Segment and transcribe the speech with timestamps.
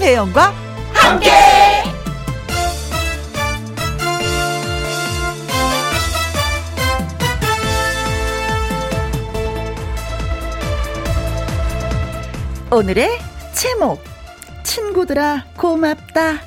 [0.00, 0.54] 김혜영과
[0.94, 1.30] 함께.
[12.72, 13.10] 오늘의
[13.54, 14.02] 제목
[14.62, 16.40] 친구들아 고맙다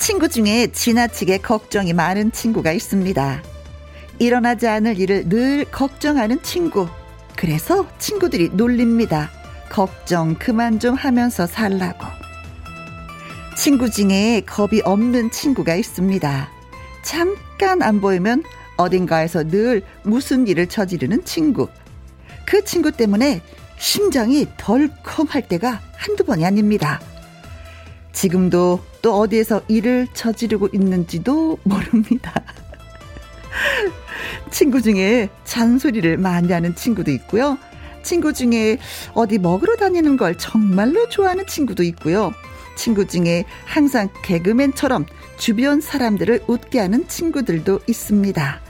[0.00, 3.42] 친구 중에 지나치게 걱정이 많은 친구가 있습니다.
[4.18, 6.88] 일어나지 않을 일을 늘 걱정하는 친구.
[7.36, 9.30] 그래서 친구들이 놀립니다.
[9.70, 12.04] 걱정 그만 좀 하면서 살라고.
[13.56, 16.48] 친구 중에 겁이 없는 친구가 있습니다.
[17.02, 18.42] 잠깐 안 보이면
[18.76, 21.68] 어딘가에서 늘 무슨 일을 저지르는 친구.
[22.44, 23.42] 그 친구 때문에
[23.78, 27.00] 심장이 덜컹할 때가 한두 번이 아닙니다.
[28.12, 32.32] 지금도 또 어디에서 일을 저지르고 있는지도 모릅니다.
[34.50, 37.56] 친구 중에 잔소리를 많이 하는 친구도 있고요.
[38.02, 38.78] 친구 중에
[39.14, 42.32] 어디 먹으러 다니는 걸 정말로 좋아하는 친구도 있고요.
[42.76, 48.60] 친구 중에 항상 개그맨처럼 주변 사람들을 웃게 하는 친구들도 있습니다.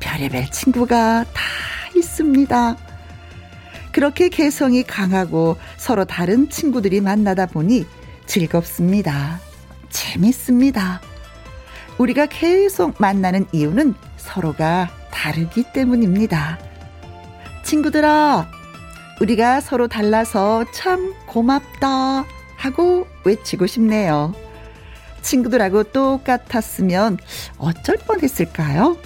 [0.00, 1.42] 별의별 친구가 다
[1.96, 2.76] 있습니다.
[3.92, 7.86] 그렇게 개성이 강하고 서로 다른 친구들이 만나다 보니
[8.26, 9.40] 즐겁습니다.
[9.90, 11.00] 재밌습니다.
[11.98, 16.58] 우리가 계속 만나는 이유는 서로가 다르기 때문입니다.
[17.68, 18.50] 친구들아,
[19.20, 22.24] 우리가 서로 달라서 참 고맙다
[22.56, 24.32] 하고 외치고 싶네요.
[25.20, 27.18] 친구들하고 똑같았으면
[27.58, 28.96] 어쩔 뻔 했을까요?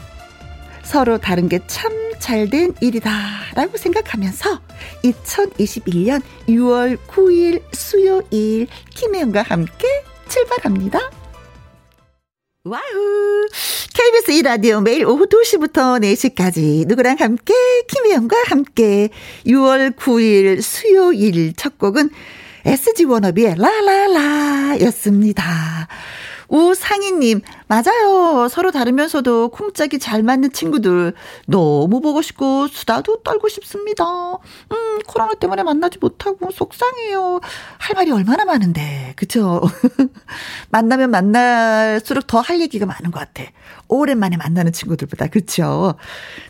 [0.85, 3.11] 서로 다른 게 참 잘 된 일이다
[3.57, 4.61] 라고 생각하면서
[5.03, 9.89] 2021년 6월 9일 수요일 김혜영과 함께
[10.29, 11.01] 출발합니다.
[12.65, 12.79] wow!
[13.93, 17.53] KBS 2라디오 매일 오후 2시부터 4시까지 누구랑 함께
[17.89, 19.09] 김혜영과 함께
[19.45, 22.11] 6월 9일 수요일 첫 곡은
[22.65, 25.89] SG 워너비의 라라라 였습니다.
[26.53, 28.47] 우상희님, 맞아요.
[28.51, 31.15] 서로 다르면서도 쿵짝이 잘 맞는 친구들
[31.47, 34.05] 너무 보고 싶고 수다도 떨고 싶습니다.
[34.05, 37.41] 음, 코로나 때문에 만나지 못하고 속상해요.
[37.79, 39.63] 할 말이 얼마나 많은데, 그쵸?
[40.69, 43.45] 만나면 만날수록 더 할 얘기가 많은 것 같아.
[43.89, 45.95] 오랜만에 만나는 친구들보다, 그쵸?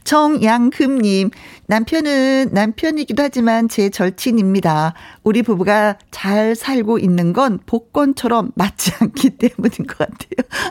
[0.04, 1.30] 정양금님,
[1.77, 4.93] 남편은 남편이기도 하지만 제 절친입니다.
[5.22, 10.66] 우리 부부가 잘 살고 있는 건 복권처럼 맞지 않기 때문인 것 같아요.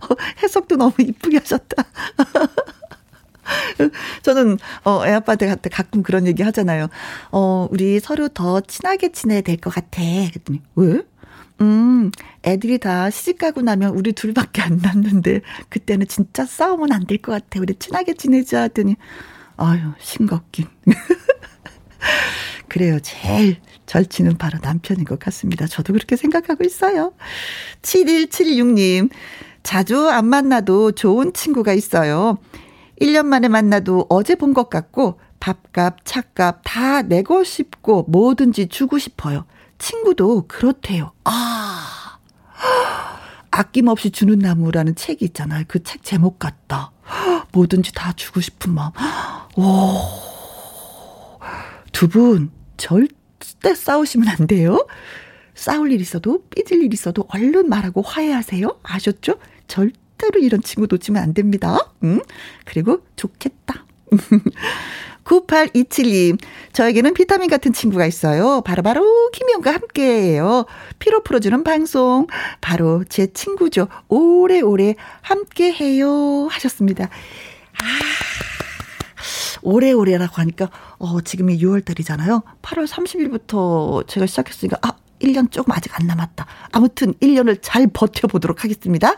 [0.00, 1.84] 어, 해석도 너무 이쁘게 하셨다.
[4.24, 6.88] 저는 어 애아빠한테 가끔 그런 얘기 하잖아요.
[7.30, 10.02] 어 우리 서로 더 친하게 지내야 될 것 같아.
[10.02, 11.02] 그랬더니 왜?
[11.60, 12.10] 음,
[12.44, 17.60] 애들이 다 시집 가고 나면 우리 둘밖에 안 남는데 그때는 진짜 싸우면 안될 것 같아.
[17.60, 18.96] 우리 친하게 지내자 하더니
[19.56, 20.66] 아유 싱겁긴.
[22.68, 22.98] 그래요.
[23.00, 23.56] 제일
[23.86, 25.66] 절친은 바로 남편인 것 같습니다.
[25.66, 27.12] 저도 그렇게 생각하고 있어요.
[27.82, 29.10] 7176님,
[29.62, 32.38] 자주 안 만나도 좋은 친구가 있어요.
[33.00, 39.44] 1년 만에 만나도 어제 본 것 같고, 밥값, 차값 다 내고 싶고, 뭐든지 주고 싶어요.
[39.78, 41.12] 친구도 그렇대요.
[41.24, 42.18] 아,
[43.50, 45.64] 아낌없이 주는 나무라는 책이 있잖아요.
[45.68, 46.92] 그 책 제목 같다.
[47.52, 48.92] 뭐든지 다 주고 싶은 마음.
[49.56, 49.98] 오.
[51.92, 53.16] 두 분, 절대
[53.60, 54.86] 때 싸우시면 안 돼요.
[55.54, 58.80] 싸울 일 있어도 삐질 일 있어도 얼른 말하고 화해하세요.
[58.82, 59.38] 아셨죠?
[59.66, 61.78] 절대로 이런 친구 놓치면 안 됩니다.
[62.04, 62.20] 음?
[62.64, 63.84] 그리고 좋겠다.
[65.26, 66.38] 9827님,
[66.72, 68.62] 저에게는 비타민 같은 친구가 있어요.
[68.62, 70.64] 바로바로 바로 김영과 함께해요.
[70.98, 72.26] 피로 풀어주는 방송.
[72.60, 73.88] 바로 제 친구죠.
[74.08, 76.46] 오래오래 함께해요.
[76.46, 77.04] 하셨습니다.
[77.04, 77.86] 아.
[79.62, 82.42] 오래오래라고 하니까, 어, 지금이 6월달이잖아요.
[82.62, 86.46] 8월 30일부터 제가 시작했으니까, 아, 1년 조금 아직 안 남았다.
[86.72, 89.14] 아무튼 1년을 잘 버텨보도록 하겠습니다.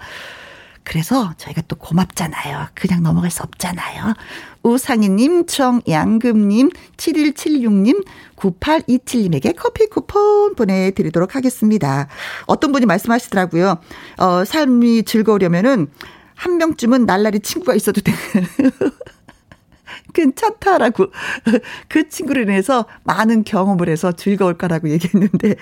[0.88, 2.68] 그래서 저희가 또 고맙잖아요.
[2.72, 4.14] 그냥 넘어갈 수 없잖아요.
[4.62, 8.06] 우상희님, 정양금님, 7176님,
[8.36, 12.08] 9827님에게 커피 쿠폰 보내드리도록 하겠습니다.
[12.46, 13.78] 어떤 분이 말씀하시더라고요.
[14.16, 15.88] 어, 삶이 즐거우려면은
[16.34, 18.12] 한 명쯤은 날라리 친구가 있어도 돼.
[20.18, 21.06] 괜찮다라고
[21.88, 25.54] 그 친구를 인해서 많은 경험을 해서 즐거울 거라고 얘기했는데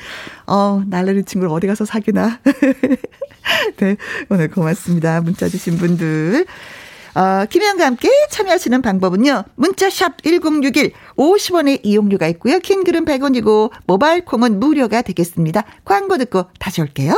[0.47, 2.41] 어 날라리 친구를 어디 가서 사귀나
[3.77, 3.97] 네
[4.31, 6.47] 오늘 고맙습니다 문자 주신 분들
[7.15, 9.45] 어, 김혜영과 함께 참여하시는 방법은요.
[9.55, 12.59] 문자샵 1061 50원의 이용료가 있고요.
[12.59, 15.65] 킹글은 100원이고 모바일 콩은 무료가 되겠습니다.
[15.87, 17.17] 광고 듣고 다시 올게요.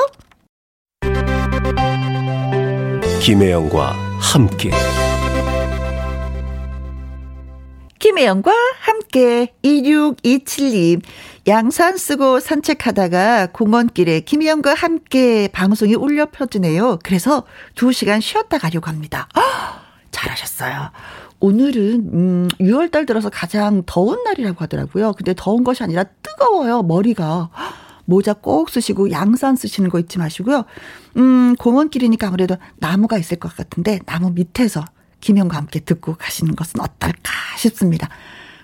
[3.21, 4.71] 김혜영과 함께
[7.99, 11.03] 김혜영과 함께 2627님
[11.47, 16.99] 양산 쓰고 산책하다가 공원길에 김혜영과 함께 방송이 울려 펴지네요.
[17.03, 19.29] 그래서 2시간 쉬었다 가려고 합니다.
[19.35, 19.81] 아,
[20.11, 20.91] 잘하셨어요.
[21.41, 25.13] 오늘은 음 6월 달 들어서 가장 더운 날이라고 하더라고요.
[25.15, 26.83] 근데 더운 것이 아니라 뜨거워요.
[26.83, 27.51] 머리가.
[28.05, 30.65] 모자 꼭 쓰시고 양산 쓰시는 거 잊지 마시고요.
[31.19, 34.85] 음 공원길이니까 아무래도 나무가 있을 것 같은데 나무 밑에서
[35.21, 38.09] 김영과 함께 듣고 가시는 것은 어떨까 싶습니다.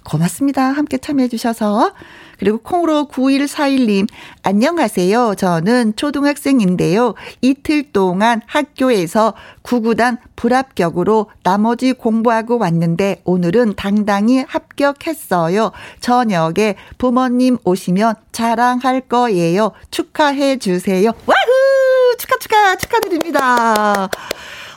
[0.05, 0.63] 고맙습니다.
[0.63, 1.93] 함께 참여해 주셔서.
[2.39, 4.07] 그리고 콩으로 9141님,
[4.43, 5.35] 안녕하세요.
[5.37, 7.15] 저는 초등학생인데요.
[7.41, 15.73] 이틀 동안 학교에서 구구단 불합격으로 나머지 공부하고 왔는데 오늘은 당당히 합격했어요.
[16.01, 19.73] 저녁에 부모님 오시면 자랑할 거예요.
[19.91, 21.13] 축하해 주세요.
[21.27, 22.17] 와후!
[22.19, 24.09] 축하, 축하, 축하드립니다.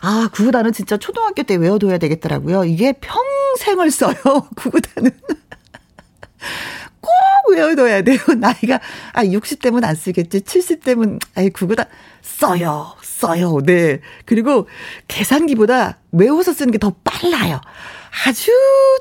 [0.01, 2.65] 아, 구구단은 진짜 초등학교 때 외워둬야 되겠더라고요.
[2.65, 4.15] 이게 평생을 써요,
[4.55, 5.11] 구구단은.
[7.45, 8.19] 꼭 외워둬야 돼요.
[8.37, 8.79] 나이가,
[9.13, 10.41] 아, 60대면 안 쓰겠지.
[10.41, 11.85] 70대면, 아이, 구구단
[12.21, 12.93] 써요.
[13.01, 13.59] 써요.
[13.65, 13.99] 네.
[14.25, 14.67] 그리고
[15.07, 17.59] 계산기보다 외워서 쓰는 게 더 빨라요.
[18.25, 18.51] 아주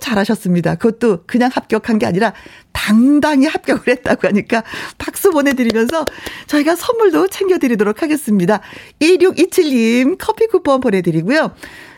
[0.03, 0.75] 잘하셨습니다.
[0.77, 2.33] 그것도 그냥 합격한 게 아니라
[2.73, 4.63] 당당히 합격을 했다고 하니까
[4.99, 6.05] 박수 보내드리면서
[6.47, 8.61] 저희가 선물도 챙겨드리도록 하겠습니다.
[9.01, 11.53] 2627님 커피 쿠폰 보내드리고요.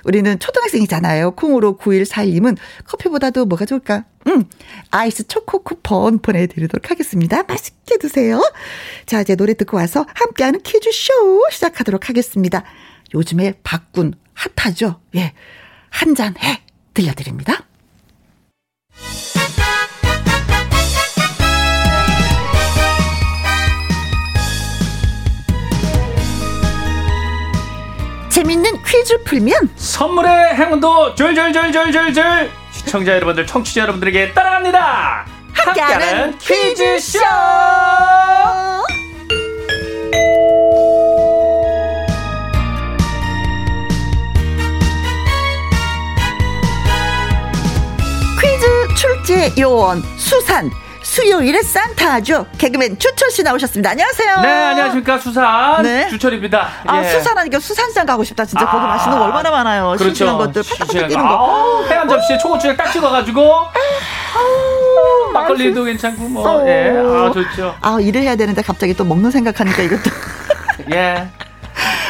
[0.08, 1.32] 우리는 초등학생이잖아요.
[1.32, 2.56] 콩으로 9141님은
[2.86, 4.06] 커피보다도 뭐가 좋을까?
[4.26, 4.44] 음,
[4.90, 7.42] 아이스 초코 쿠폰 보내드리도록 하겠습니다.
[7.42, 8.40] 맛있게 드세요.
[9.04, 12.64] 자, 이제 노래 듣고 와서 함께하는 퀴즈쇼 시작하도록 하겠습니다.
[13.14, 15.00] 요즘에 바꾼 핫하죠?
[15.16, 15.34] 예.
[15.90, 16.62] 한 잔 해.
[16.94, 17.64] 들려드립니다.
[28.98, 29.70] 퀴즈 풀면?
[29.76, 35.24] 선물의 행운도 줄줄줄줄줄줄 시청자 여러분들 청취자 여러분들에게 따라갑니다.
[35.52, 37.20] 함께하는 퀴즈쇼!
[48.40, 50.72] 퀴즈 출제 요원 수산
[51.22, 52.46] 수요일에 산타죠.
[52.58, 53.90] 개그맨 주철 씨 나오셨습니다.
[53.90, 54.40] 안녕하세요.
[54.40, 56.08] 네 안녕하십니까 수산 네.
[56.08, 57.08] 주철입니다 아, 예.
[57.08, 58.44] 수산하니까 수산시장 가고 싶다.
[58.44, 59.88] 진짜 아, 거기 맛있는 거 얼마나 많아요.
[59.98, 61.28] 그렇죠 싱싱한 것들 싱싱한 뛰는 거.
[61.28, 61.34] 거.
[61.36, 63.52] 아우, 해안 접시에 초고추장 딱 찍어가지고
[65.32, 66.90] 막걸리도 괜찮고 뭐 예.
[66.96, 70.10] 아 좋죠 아, 일을 해야 되는데 갑자기 또 먹는 생각하니까 이것도.
[70.94, 71.26] 예.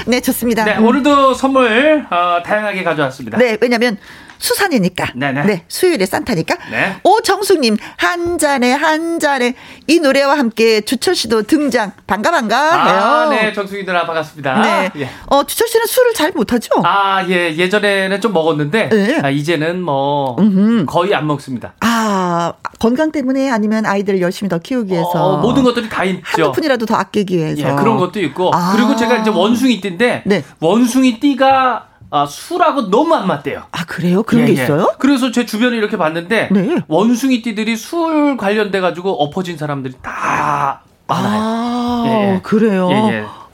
[0.06, 0.64] 네, 좋습니다.
[0.64, 0.84] 네 음.
[0.84, 3.96] 오늘도 선물 어, 다양하게 가져왔습니다 네, 왜냐면
[4.38, 5.12] 수산이니까.
[5.14, 5.42] 네네.
[5.44, 6.56] 네, 수요일에 산타니까.
[6.70, 6.96] 네.
[7.02, 9.54] 오정숙님, 한 잔에, 한 잔에.
[9.86, 11.92] 이 노래와 함께 주철 씨도 등장.
[12.06, 12.86] 반가, 반가.
[12.86, 12.98] 해요.
[13.28, 14.90] 아네 정수기 누나 반갑습니다 네.
[14.96, 15.10] 예.
[15.26, 16.70] 어, 주철 씨는 술을 잘 못하죠?
[16.84, 19.20] 아, 예, 예전에는 좀 먹었는데, 네.
[19.22, 20.86] 아, 이제는 뭐, 음흠.
[20.86, 21.74] 거의 안 먹습니다.
[21.80, 25.08] 아, 건강 때문에 아니면 아이들을 열심히 더 키우기 위해서.
[25.10, 26.20] 어, 모든 것들이 다 있죠.
[26.24, 27.60] 한두 푼이라도 더 아끼기 위해서.
[27.60, 28.50] 예, 그런 것도 있고.
[28.54, 28.72] 아.
[28.74, 30.44] 그리고 제가 이제 원숭이 띠인데, 네.
[30.60, 33.64] 원숭이 띠가 아, 술하고 너무 안 맞대요.
[33.70, 34.22] 아, 그래요?
[34.22, 34.64] 그런 예, 게 예.
[34.64, 34.94] 있어요?
[34.98, 36.76] 그래서 제 주변에 이렇게 봤는데, 네.
[36.88, 41.40] 원숭이 띠들이 술 관련돼 가지고 엎어진 사람들이 다 많아요.
[41.42, 42.40] 아, 예, 예.
[42.42, 42.88] 그래요.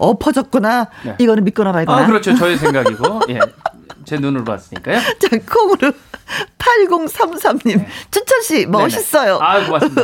[0.04, 0.10] 예, 예.
[0.10, 0.88] 엎어졌구나.
[1.04, 1.14] 네.
[1.18, 2.02] 이거는 믿거나 말거나.
[2.02, 2.34] 아, 그렇죠.
[2.34, 3.38] 저의 생각이고, 예.
[4.04, 4.98] 제 눈으로 봤으니까요.
[5.00, 5.92] 자, 콩으로
[6.58, 7.84] 8033님.
[8.10, 9.38] 주철 씨, 멋있어요.
[9.38, 9.50] 네네.
[9.50, 10.02] 아, 고맙습니다.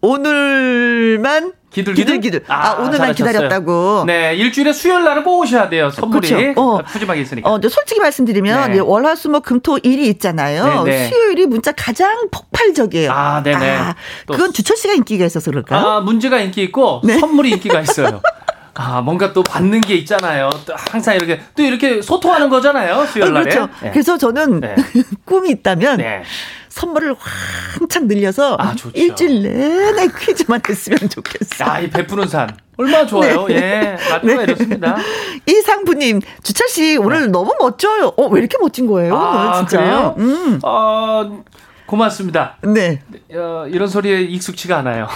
[0.00, 2.04] 오늘만 기둘기둘?
[2.20, 2.44] 기둘기둘.
[2.48, 3.26] 아, 오늘만 잘하셨어요.
[3.32, 4.04] 기다렸다고.
[4.06, 5.90] 네, 일주일에 수요일 날은 꼭 오셔야 돼요.
[5.90, 6.52] 선물이.
[6.56, 6.78] 어.
[6.86, 7.50] 푸짐하게 있으니까.
[7.50, 8.72] 어, 솔직히 말씀드리면 네.
[8.74, 10.82] 이제 월화수목 금토 일이 있잖아요.
[10.84, 11.08] 네, 네.
[11.08, 13.10] 수요일이 문자 가장 폭발적이에요.
[13.10, 13.78] 아, 네네.
[14.26, 15.80] 또- 그건 주철 씨가 인기가 있어서 그럴까요?
[15.86, 17.18] 아, 문제가 인기 있고 네.
[17.18, 18.20] 선물이 인기가 있어요.
[18.74, 20.48] 아, 뭔가 또 받는 게 있잖아요.
[20.66, 23.04] 또 항상 이렇게 또 이렇게 소통하는 거잖아요.
[23.06, 23.50] 수요일 어, 날에.
[23.50, 23.72] 그렇죠.
[23.82, 23.90] 네.
[23.90, 24.74] 그래서 저는 네.
[25.26, 26.22] 꿈이 있다면 네.
[26.70, 27.14] 선물을
[27.80, 28.74] 왕창 늘려서 아.
[28.94, 31.68] 일주일 내내 퀴즈만 했으면 좋겠어요.
[31.68, 32.48] 야, 이 베푸는 산.
[32.78, 33.46] 얼마나 좋아요.
[33.46, 33.54] 네.
[33.56, 34.10] 예.
[34.10, 34.42] 라디오가 네.
[34.44, 34.96] 이렇습니다.
[35.46, 38.14] 이상부님, 주철 씨 오늘 너무 멋져요.
[38.16, 39.14] 어, 왜 이렇게 멋진 거예요?
[39.14, 39.78] 아, 오늘 진짜.
[39.82, 40.14] 그래요?
[40.18, 40.58] 음.
[40.62, 41.44] 어,
[41.84, 42.56] 고맙습니다.
[42.62, 43.02] 네.
[43.34, 45.06] 어, 이런 소리에 익숙치가 않아요.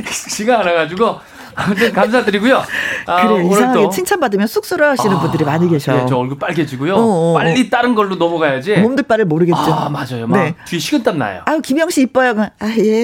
[0.00, 1.18] 익숙치가 않아가지고
[1.58, 2.62] 아무튼 감사드리고요.
[3.06, 5.92] 아, 그래 이상하게 또 칭찬받으면 쑥스러 하시는 아, 분들이 많이 계셔.
[5.94, 6.94] 예, 저 얼굴 빨개지고요.
[6.94, 7.34] 어, 어, 어.
[7.34, 8.76] 빨리 다른 걸로 넘어가야지.
[8.76, 9.58] 몸들 바를 모르겠죠.
[9.58, 10.28] 아, 맞아요.
[10.28, 10.54] 막 네.
[10.66, 11.42] 뒤에 식은땀 나요.
[11.46, 12.34] 아유, 김영 씨 이뻐요.
[12.60, 13.02] 아, 예.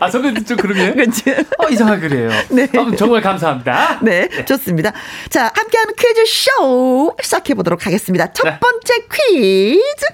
[0.00, 0.92] 아, 선배님 좀 그러게.
[0.92, 1.30] 그렇지.
[1.58, 2.30] 어, 이상하게 그래요.
[2.50, 2.68] 네.
[2.76, 4.00] 아무튼 정말 감사합니다.
[4.02, 4.92] 네, 좋습니다.
[5.30, 8.32] 자, 함께하는 퀴즈 쇼 시작해 보도록 하겠습니다.
[8.32, 8.58] 첫 네.
[8.60, 10.06] 번째 퀴즈.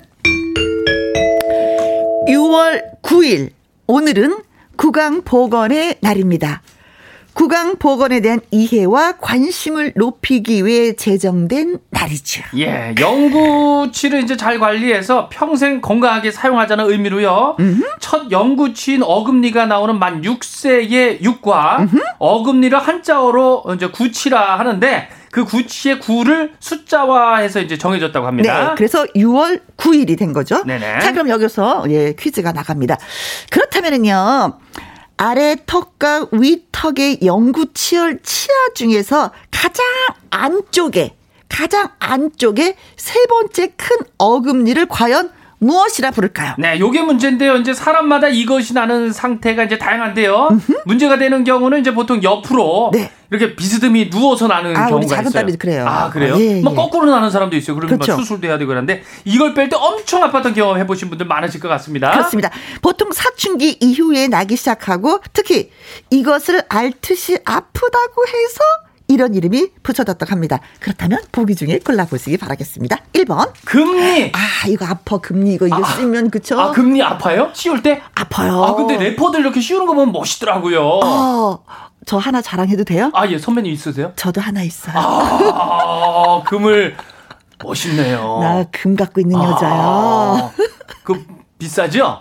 [2.28, 3.50] 6월 9일.
[3.88, 4.38] 오늘은
[4.76, 6.62] 구강 보건의 날입니다.
[7.37, 12.43] 구강 보건에 대한 이해와 관심을 높이기 위해 제정된 날이죠.
[12.57, 17.57] 예, 영구치를 이제 잘 관리해서 평생 건강하게 사용하자는 의미로요.
[17.61, 17.83] 음흠.
[18.00, 21.87] 첫 영구치인 어금니가 나오는 만 6세의 6과
[22.19, 28.69] 어금니를 한자어로 이제 구치라 하는데 그 구치의 구를 숫자화해서 이제 정해졌다고 합니다.
[28.69, 30.64] 네, 그래서 6월 9일이 된 거죠.
[30.64, 31.00] 네네.
[31.00, 32.97] 자, 그럼 여기서 예 퀴즈가 나갑니다.
[33.50, 34.59] 그렇다면은요.
[35.16, 39.85] 아래 턱과 위 턱의 영구 치열 치아 중에서 가장
[40.30, 41.16] 안쪽에
[41.49, 45.30] 가장 안쪽에 세 번째 큰 어금니를 과연
[45.66, 46.54] 무엇이라 부를까요?
[46.58, 47.56] 네, 요게 문제인데요.
[47.56, 50.49] 이제 사람마다 이것이 나는 상태가 이제 다양한데요.
[50.50, 50.73] 음흠.
[50.87, 53.11] 문제가 되는 경우는 이제 보통 옆으로 네.
[53.30, 55.42] 이렇게 비스듬히 누워서 나는 아, 경우가 작은 있어요.
[55.42, 55.85] 딸이 그래요.
[55.87, 56.35] 아, 그래요?
[56.35, 56.76] 아, 예, 뭐 예.
[56.76, 57.75] 거꾸로 나는 사람도 있어요.
[57.75, 58.20] 그러면 그렇죠.
[58.20, 62.12] 수술도 해야 되고 그런데 이걸 뺄 때 엄청 아팠던 경험 해보신 분들 많으실 것 같습니다.
[62.12, 62.50] 그렇습니다.
[62.82, 65.70] 보통 사춘기 이후에 나기 시작하고 특히
[66.11, 68.61] 이것을 앓듯이 아프다고 해서
[69.08, 70.60] 이런 이름이 붙여졌다고 합니다.
[70.80, 72.96] 그렇다면 보기 중에 골라보시기 바라겠습니다.
[73.12, 73.52] 1번.
[73.64, 74.32] 금리.
[74.34, 75.18] 아, 이거 아파.
[75.18, 76.58] 금리 이거 이거 아, 쓰면 그쵸?
[76.60, 77.50] 아, 금리 아파요?
[77.52, 78.02] 씌울 때?
[78.14, 78.64] 아파요.
[78.64, 81.00] 아, 근데 래퍼들 이렇게 씌우는 거 보면 멋있더라고요.
[81.04, 81.64] 어.
[82.04, 83.10] 저 하나 자랑해도 돼요?
[83.14, 83.38] 아, 예.
[83.38, 84.12] 선배님 있으세요?
[84.16, 84.94] 저도 하나 있어요.
[84.96, 86.96] 아, 금을
[87.64, 88.38] 멋있네요.
[88.40, 89.36] 나 금 갖고 있는.
[89.38, 90.50] 아,
[91.04, 91.25] 그
[91.58, 92.20] 비싸죠?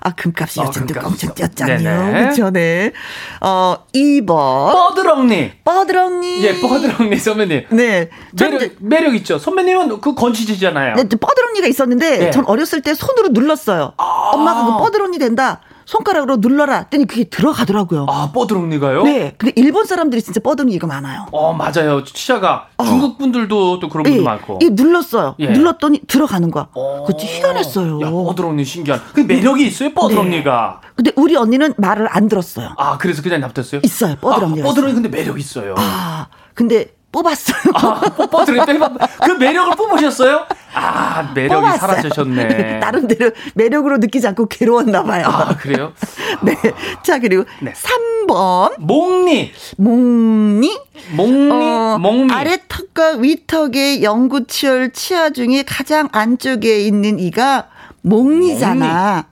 [0.00, 2.28] 아, 금값이 요즘 도 엄청 뛰었잖아요.
[2.28, 2.92] 그쵸, 네.
[3.40, 4.72] 어, 2번.
[4.72, 5.52] 뻐드렁니.
[5.64, 6.44] 뻐드렁니.
[6.44, 7.66] 예, 뻐드렁니 선배님.
[7.70, 8.10] 네.
[8.32, 9.38] 매력, 매력 있죠.
[9.38, 10.94] 선배님은 그 건치지잖아요.
[10.96, 12.30] 네, 뻐드렁니가 있었는데, 네.
[12.30, 13.94] 전 어렸을 때 손으로 눌렀어요.
[13.96, 15.60] 아~ 엄마가 그 뻐드렁니 된다.
[15.90, 18.06] 손가락으로 눌러라 했더니 그게 들어가더라고요.
[18.08, 19.02] 아, 뻐드렁니가요?
[19.02, 19.34] 네.
[19.36, 21.26] 근데 일본 사람들이 진짜 뻐드렁니 이거 많아요.
[21.32, 22.04] 어, 맞아요.
[22.04, 22.84] 치아가 어.
[22.84, 24.60] 중국 분들도 또 그런 분들 예, 많고.
[24.62, 25.34] 이 눌렀어요.
[25.40, 25.48] 예.
[25.48, 26.68] 눌렀더니 들어가는 거야.
[26.74, 27.04] 어.
[27.08, 28.00] 그거 희한했어요.
[28.02, 29.00] 야, 뻐드렁니 신기한.
[29.12, 30.80] 그 매력이 있어요, 뻐드렁니가.
[30.80, 30.88] 네.
[30.94, 32.74] 근데 우리 언니는 말을 안 들었어요.
[32.76, 33.80] 아, 그래서 그냥 납뒀어요?
[33.82, 34.60] 있어요, 뻐드렁니.
[34.60, 35.74] 아, 뻐드렁니 근데 매력 있어요.
[35.76, 37.72] 아, 근데 뽑았어요.
[37.74, 38.00] 아,
[38.30, 38.78] 뻐드렁니
[39.24, 40.46] 그 매력을 뽑으셨어요?
[40.74, 41.78] 아, 매력이 뽑았어요.
[41.78, 42.78] 사라지셨네.
[42.78, 45.26] 나름대로 매력으로 느끼지 않고 괴로웠나 봐요.
[45.26, 45.92] 아, 그래요?
[46.42, 46.54] 네.
[47.02, 47.72] 자, 그리고 네.
[47.72, 48.74] 3번.
[48.78, 49.52] 목니.
[49.76, 50.78] 목니.
[51.12, 51.50] 목니.
[51.50, 52.32] 어, 목니.
[52.32, 57.66] 아래 턱과 위 턱의 영구치열 치아 중에 가장 안쪽에 있는 이가
[58.02, 59.12] 목니잖아.
[59.12, 59.29] 목니.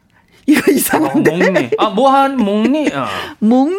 [0.48, 1.30] 이거 이상한데.
[1.30, 1.70] 어, 목니.
[1.78, 2.88] 아, 뭐한 목니?
[2.88, 3.06] 어.
[3.38, 3.76] 목니?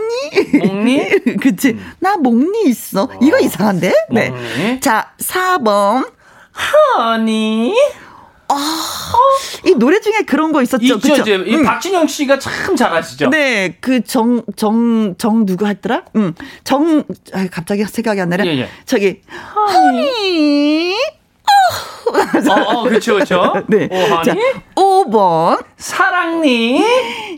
[0.59, 1.09] 목니?
[1.41, 1.69] 그치.
[1.71, 1.91] 음.
[1.99, 3.03] 나 목니 있어.
[3.03, 3.09] 어.
[3.21, 3.91] 이거 이상한데?
[4.11, 4.29] 네.
[4.29, 4.79] 목니?
[4.79, 6.07] 자, 4번.
[6.51, 7.73] 하니?
[8.51, 8.55] 아,
[9.65, 10.83] 이 노래 중에 그런 거 있었죠.
[10.83, 11.21] 있죠, 그쵸?
[11.21, 11.63] 이제 음.
[11.63, 13.29] 박진영 씨가 참 잘하시죠.
[13.29, 16.03] 네, 그 정 정정 누구 했더라?
[16.15, 16.33] 음,
[16.63, 18.45] 정 아, 갑자기 생각이 안 나네.
[18.47, 18.69] 예, 예.
[18.85, 20.95] 저기 하니.
[22.49, 23.53] 어, 어, 그렇죠, 그렇죠.
[23.67, 23.87] 네.
[23.91, 24.35] 오, 자,
[24.75, 25.63] 5번.
[25.77, 26.83] 사랑니.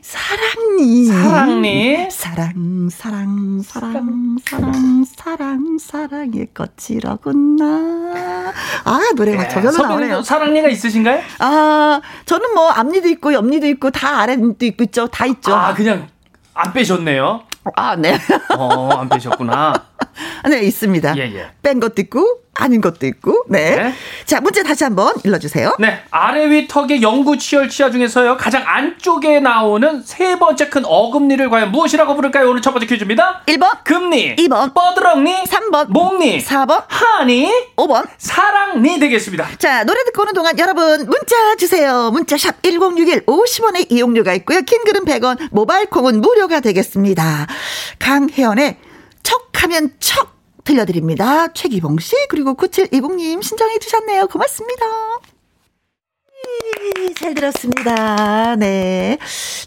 [0.01, 1.05] 사랑니.
[1.07, 2.07] 사랑니.
[2.09, 8.53] 사랑, 사랑, 사랑, 사랑, 사랑, 사랑의 꽃이라구나.
[8.85, 10.21] 아, 노래 막 네, 저절로 나오네요.
[10.23, 11.21] 사랑니가 있으신가요?
[11.39, 15.07] 아, 저는 뭐 앞니도 있고 옆니도 있고 다 아랫니도 있고 있죠.
[15.07, 15.53] 다 있죠.
[15.53, 16.07] 아, 그냥
[16.53, 17.41] 안 빼셨네요.
[17.75, 18.17] 아, 네.
[18.57, 19.73] 어, 안 빼셨구나.
[20.49, 21.15] 네, 있습니다.
[21.17, 21.51] 예, 예.
[21.61, 23.75] 뺀 것도 있고, 아닌 것도 있고, 네.
[23.75, 23.93] 네.
[24.25, 25.77] 자, 문제 다시 한번 읽어주세요.
[25.79, 26.03] 네.
[26.11, 31.71] 아래 위 턱의 영구 치열 치아 중에서요, 가장 안쪽에 나오는 세 번째 큰 어금니를 과연
[31.71, 32.49] 무엇이라고 부를까요?
[32.49, 33.43] 오늘 첫 번째 퀴즈입니다.
[33.47, 33.83] 1번.
[33.83, 34.35] 금니.
[34.35, 34.73] 2번.
[34.73, 35.43] 뻐드렁니.
[35.45, 35.87] 3번.
[35.89, 36.43] 목니.
[36.43, 36.83] 4번.
[36.87, 37.49] 하니.
[37.77, 38.05] 5번.
[38.17, 39.47] 사랑니 되겠습니다.
[39.57, 42.11] 자, 노래 듣고 오는 동안 여러분, 문자 주세요.
[42.11, 44.61] 문자샵 1061 50원의 이용료가 있고요.
[44.61, 47.47] 킹 글은 100원, 모바일 콩은 무료가 되겠습니다.
[47.99, 48.77] 강혜연의
[49.23, 51.53] 척하면 척 들려드립니다.
[51.53, 54.27] 최기봉 씨 그리고 9720님 신청해 주셨네요.
[54.27, 54.85] 고맙습니다.
[57.15, 58.55] 잘 들었습니다.
[58.57, 59.17] 네.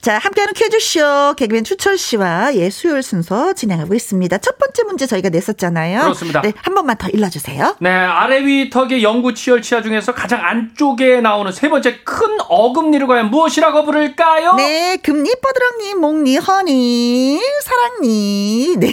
[0.00, 4.38] 자, 함께하는 퀴즈쇼 개그맨 추철 씨와 예, 수요일 순서 진행하고 있습니다.
[4.38, 6.00] 첫 번째 문제 저희가 냈었잖아요.
[6.00, 6.42] 그렇습니다.
[6.42, 7.76] 네, 한 번만 더 일러주세요.
[7.80, 13.06] 네, 아래 위 턱의 영구 치열 치아 중에서 가장 안쪽에 나오는 세 번째 큰 어금니를
[13.06, 14.54] 과연 무엇이라고 부를까요?
[14.54, 18.76] 네, 금니, 뻐드렁니, 목니, 허니, 사랑니.
[18.78, 18.92] 네.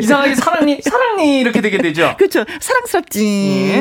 [0.00, 2.14] 이상하게 사랑니, 사랑니 이렇게 되게 되죠.
[2.18, 2.44] 그렇죠.
[2.60, 3.22] 사랑스럽지.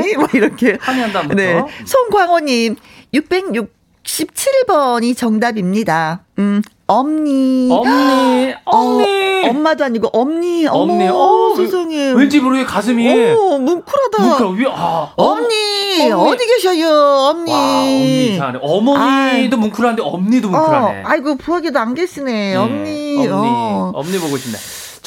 [0.04, 0.16] 네.
[0.16, 0.78] 뭐 이렇게.
[0.80, 1.62] 한이 다음부터 네.
[1.86, 2.78] 송광 호님,
[3.14, 6.22] 667번이 정답입니다.
[6.40, 7.68] 음, 엄니.
[7.70, 8.54] 엄니.
[8.64, 9.46] 엄니.
[9.46, 10.66] 어, 엄마도 아니고 엄니.
[10.66, 11.10] 엄니.
[11.10, 12.14] 어, 세상에.
[12.14, 13.34] 왠지 모르게 가슴이.
[13.34, 14.46] 오, 뭉클하다.
[14.46, 14.68] 뭉클.
[14.70, 16.10] 아, 엄니.
[16.10, 16.12] 엄니.
[16.14, 17.52] 어디 계셔요, 엄니.
[17.52, 18.60] 와, 엄니 이상하네.
[18.62, 19.60] 어머니도 아.
[19.60, 21.02] 뭉클한데 엄니도 뭉클하네.
[21.02, 22.32] 어, 아이고, 부엌에도 안 계시네.
[22.32, 22.56] 네.
[22.56, 23.18] 엄니.
[23.18, 23.28] 엄니.
[23.30, 23.92] 어.
[23.94, 24.58] 엄니 보고 싶네.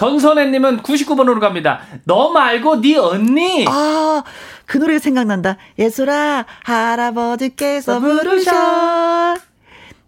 [0.01, 1.83] 전선혜님은 99번으로 갑니다.
[2.05, 3.67] 너 말고 네 언니.
[3.69, 4.25] 아,
[4.65, 5.59] 그 노래 생각난다.
[5.79, 8.51] 예술아, 할아버지께서 부르셔.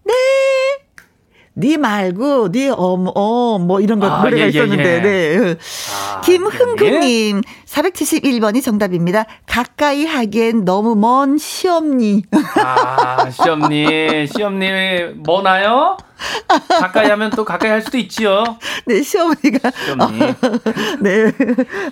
[0.05, 0.15] 네.
[1.55, 5.01] 네 말고 네 어머 어 뭐 이런 거 아, 노래가 예, 예 있었는데 예, 예.
[5.01, 5.57] 네.
[6.15, 9.27] 아, 김흥근님 471번이 정답입니다.
[9.47, 12.23] 가까이 하기엔 너무 먼 시험니.
[12.57, 14.69] 아 시험니 시험니
[15.17, 15.97] 뭐나요?
[16.69, 18.45] 가까이 하면 또 가까이 할 수도 있지요.
[18.87, 19.71] 네, 시어머니가.
[19.85, 20.23] 시어머니.
[20.23, 20.35] 어,
[21.01, 21.33] 네.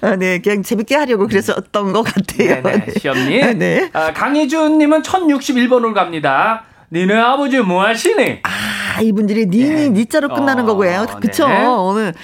[0.03, 2.63] 아, 네, 그냥 재밌게 하려고 그랬었던 것 같아요.
[2.63, 2.93] 네네, 네.
[2.99, 3.43] 시어머니.
[3.43, 3.91] 아, 네.
[3.93, 6.65] 아, 강희준님은 1061번으로 갑니다.
[6.93, 8.41] 니네 아버지 뭐 하시니?
[8.43, 9.89] 아, 이분들이 니니, 네.
[9.91, 11.07] 니자로 끝나는 어, 거고요.
[11.21, 11.47] 그쵸?
[11.47, 11.65] 네.
[11.65, 12.15] 오늘.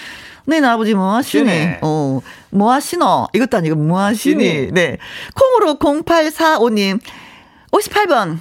[0.44, 1.44] 네, 아버지 뭐 하시니?
[1.44, 1.78] 네.
[1.82, 2.20] 어,
[2.50, 3.28] 뭐 하시노?
[3.32, 4.72] 이것도 아니고 뭐 하시니?
[4.72, 4.98] 네.
[5.34, 7.00] 콩으로 0845님,
[7.72, 8.38] 58번.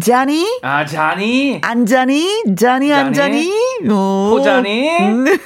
[0.00, 0.46] 자니?
[0.62, 1.58] 아, 자니?
[1.62, 2.44] 안 자니?
[2.56, 3.50] 자니, 안 자니?
[3.88, 4.82] 호자니?
[5.24, 5.38] 네.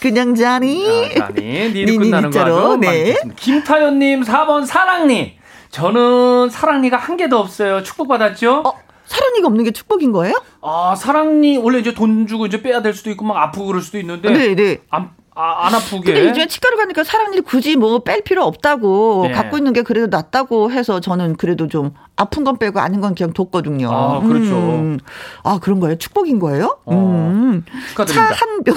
[0.00, 1.12] 그냥 자니?
[1.18, 1.70] 아, 자니.
[1.72, 3.16] 니로 끝나는 거로 네.
[3.36, 5.38] 김타연님, 4번 사랑니.
[5.70, 7.82] 저는 사랑니가 한 개도 없어요.
[7.82, 8.62] 축복받았죠?
[8.66, 8.82] 어?
[9.06, 10.34] 사랑니가 없는 게 축복인 거예요?
[10.62, 13.98] 아, 사랑니 원래 이제 돈 주고 이제 빼야 될 수도 있고 막 아프고 그럴 수도
[13.98, 14.30] 있는데.
[14.30, 14.78] 네, 네.
[14.90, 16.12] 안, 아, 안 아프게.
[16.12, 19.32] 근데 이제 치과를 가니까 사랑니를 굳이 뭐 뺄 필요 없다고 네.
[19.32, 23.32] 갖고 있는 게 그래도 낫다고 해서 저는 그래도 좀 아픈 건 빼고 아닌 건 그냥
[23.32, 23.90] 뒀거든요.
[23.90, 24.54] 아, 그렇죠.
[24.54, 24.98] 음.
[25.42, 25.96] 아, 그런 거예요?
[25.98, 26.78] 축복인 거예요?
[26.84, 27.64] 어, 음.
[27.90, 28.34] 축하드립니다.
[28.34, 28.74] 차한 병.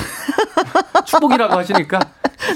[1.05, 1.99] 축복이라고 하시니까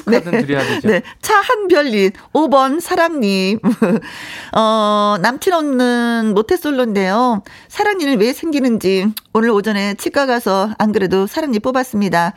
[0.05, 0.21] 네.
[0.21, 0.87] 드려야 되죠.
[0.87, 1.01] 네.
[1.21, 3.59] 차 한별님, 5번 사랑님.
[4.55, 7.43] 어, 남친 없는 모태솔로인데요.
[7.67, 12.33] 사랑니는 왜 생기는지 오늘 오전에 치과 가서 안 그래도 사랑니 뽑았습니다.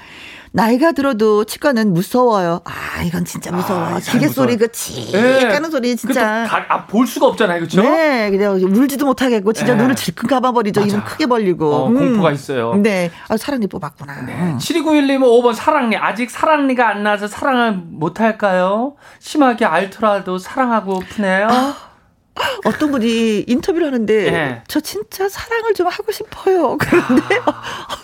[0.55, 2.61] 나이가 들어도 치과는 무서워요.
[2.65, 3.81] 아, 이건 진짜 무서워.
[3.81, 5.49] 아, 기계 소리 그치 네.
[5.49, 6.45] 까는 소리 진짜.
[6.47, 7.61] 가, 아, 볼 수가 없잖아요.
[7.61, 7.83] 그렇죠?
[7.83, 8.31] 네.
[8.31, 9.81] 그냥 울지도 못하겠고 진짜 네.
[9.83, 10.83] 눈을 질끈 감아버리죠.
[10.83, 11.75] 입은 크게 벌리고.
[11.75, 11.95] 어, 음.
[11.95, 12.75] 공포가 있어요.
[12.75, 13.11] 네.
[13.29, 14.23] 아, 사랑니 뽑았구나.
[14.23, 14.33] 네.
[14.35, 14.59] 음.
[14.59, 15.97] 7291님은 5번 사랑니.
[15.97, 18.95] 아직 사랑니가 안 나서 사랑을 못할까요?
[19.21, 21.49] 심하게 앓더라도 사랑하고 푸네요.
[21.51, 21.92] 아.
[22.65, 24.63] 어떤 분이 인터뷰를 하는데 네.
[24.67, 26.77] 저 진짜 사랑을 좀 하고 싶어요.
[26.81, 27.51] 그런데 아.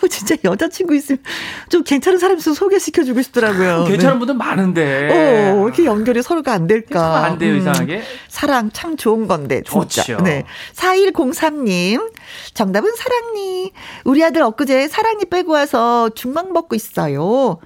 [0.03, 1.23] 어, 진짜 여자친구 있으면
[1.71, 3.85] 좀 괜찮은 사람 있으면 소개시켜 주고 싶더라고요.
[3.85, 4.19] 괜찮은 네.
[4.19, 5.09] 분들 많은데.
[5.11, 7.25] 어, 이렇게 연결이 서로가 안 될까?
[7.25, 8.03] 안 돼요, 음, 이상하게.
[8.29, 9.63] 사랑 참 좋은 건데.
[9.69, 10.03] 진짜.
[10.03, 10.23] 좋죠.
[10.23, 10.45] 네.
[10.75, 12.13] 4103님.
[12.53, 13.73] 정답은 사랑니.
[14.05, 17.59] 우리 아들 엊그제 사랑니 빼고 와서 죽막 먹고 있어요.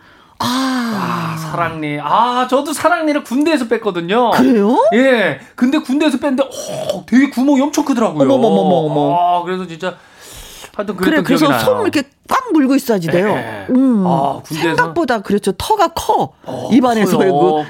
[0.42, 1.32] 아.
[1.32, 1.98] 아, 사랑니.
[2.00, 4.30] 아, 저도 사랑니를 군대에서 뺐거든요.
[4.32, 4.76] 그래요?
[4.94, 5.40] 예.
[5.54, 8.22] 근데 군대에서 뺐는데, 어, 되게 구멍이 엄청 크더라고요.
[8.32, 9.16] 어머머머머머.
[9.16, 9.96] 아, 그래서 진짜.
[10.74, 13.34] 하여튼 그래, 그래서 손을 이렇게 꽉 물고 있어야지 돼요.
[13.34, 13.66] 네.
[13.70, 14.04] 음.
[14.06, 15.52] 아, 생각보다 그렇죠.
[15.52, 16.32] 터가 커.
[16.44, 17.24] 어, 입안에서 그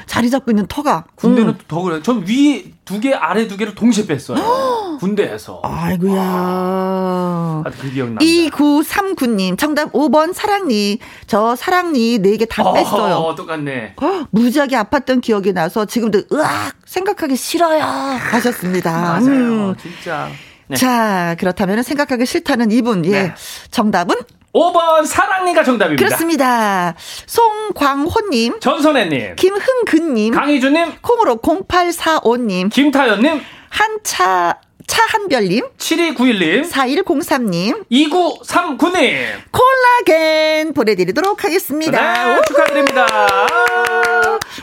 [0.06, 1.04] 자리 잡고 있는 터가.
[1.16, 1.58] 군대는 음.
[1.66, 2.00] 더 그래.
[2.02, 4.38] 전위 두 개, 아래 두 개를 동시에 뺐어요.
[5.00, 5.60] 군대에서.
[5.64, 6.20] 아이고야.
[6.22, 8.24] 아, 그 기억납니다.
[8.24, 10.98] 2939님, 정답 5번 사랑니.
[11.26, 13.14] 저 사랑니 4개 다 어, 뺐어요.
[13.16, 13.94] 어, 똑같네.
[14.00, 17.82] 어, 무지하게 아팠던 기억이 나서 지금도 으악 생각하기 싫어요.
[17.82, 18.92] 하셨습니다.
[18.92, 19.20] 맞아요.
[19.26, 19.74] 음.
[19.80, 20.28] 진짜.
[20.72, 20.76] 네.
[20.78, 23.04] 자, 그렇다면 생각하기 싫다는 이분.
[23.04, 23.10] 예.
[23.10, 23.34] 네.
[23.70, 24.16] 정답은
[24.54, 26.04] 5번 사랑니가 정답입니다.
[26.04, 26.94] 그렇습니다.
[27.26, 39.16] 송광호님, 전선혜님, 김흥근님, 강희주님, 콩으로 0845님, 김타연님, 한차 차한별님, 7291님, 4103님, 2939님,
[39.50, 42.24] 콜라겐 보내드리도록 하겠습니다.
[42.34, 43.06] 네, 축하드립니다.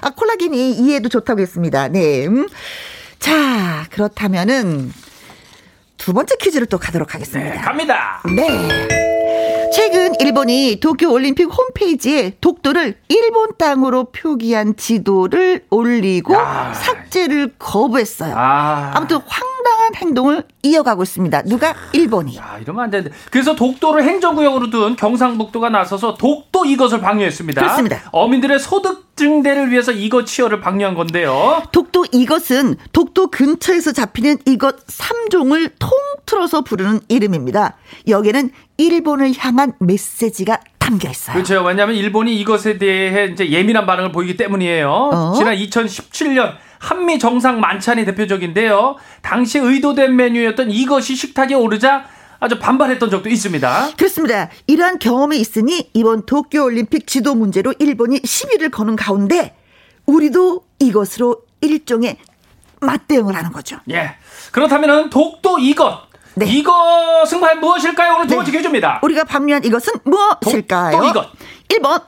[0.02, 1.88] 아, 콜라겐이 이해도 좋다고 했습니다.
[1.88, 2.28] 네.
[2.28, 2.48] 음.
[3.17, 4.93] 자, 그렇다면은,
[5.99, 7.51] 두 번째 퀴즈를 또 가도록 하겠습니다.
[7.51, 8.21] 네, 갑니다.
[8.25, 9.69] 네.
[9.71, 16.73] 최근 일본이 도쿄 올림픽 홈페이지에 독도를 일본 땅으로 표기한 지도를 올리고 야.
[16.73, 18.33] 삭제를 거부했어요.
[18.35, 18.99] 아.
[18.99, 21.43] 무튼 황 당한 행동을 이어가고 있습니다.
[21.43, 22.38] 누가 일본이.
[22.38, 23.15] 야, 이러면 안 되는데.
[23.32, 27.62] 그래서 독도를 행정구역으로 둔 경상북도가 나서서 독도 이것을 방류했습니다.
[27.62, 28.10] 그렇습니다.
[28.12, 31.63] 어민들의 소득 증대를 위해서 이것 치어를 방류한 건데요.
[31.72, 37.76] 독도 이것은 독도 근처에서 잡히는 이것 3종을 통틀어서 부르는 이름입니다.
[38.08, 41.34] 여기에는 일본을 향한 메시지가 담겨 있어요.
[41.34, 41.62] 그렇죠.
[41.63, 44.89] 왜냐하면 일본이 이것에 대해 이제 예민한 반응을 보이기 때문이에요.
[44.89, 45.34] 어?
[45.38, 48.95] 지난 2017년 한미 정상 만찬이 대표적인데요.
[49.21, 52.05] 당시 의도된 메뉴였던 이것이 식탁에 오르자
[52.39, 53.89] 아주 반발했던 적도 있습니다.
[53.97, 54.49] 그렇습니다.
[54.65, 59.55] 이러한 경험이 있으니 이번 도쿄올림픽 지도 문제로 일본이 시비를 거는 가운데
[60.05, 62.17] 우리도 이것으로 일종의
[62.79, 63.77] 맞대응을 하는 거죠.
[63.91, 64.15] 예.
[64.51, 66.45] 그렇다면 독도 이것 네.
[66.45, 68.13] 이것은 과연 무엇일까요?
[68.15, 68.57] 오늘 두 번째 네.
[68.57, 69.01] 퀴즈입니다.
[69.03, 70.91] 우리가 판매한 이것은 무엇일까요?
[71.01, 71.31] 독도 이것.
[71.67, 72.01] 1번.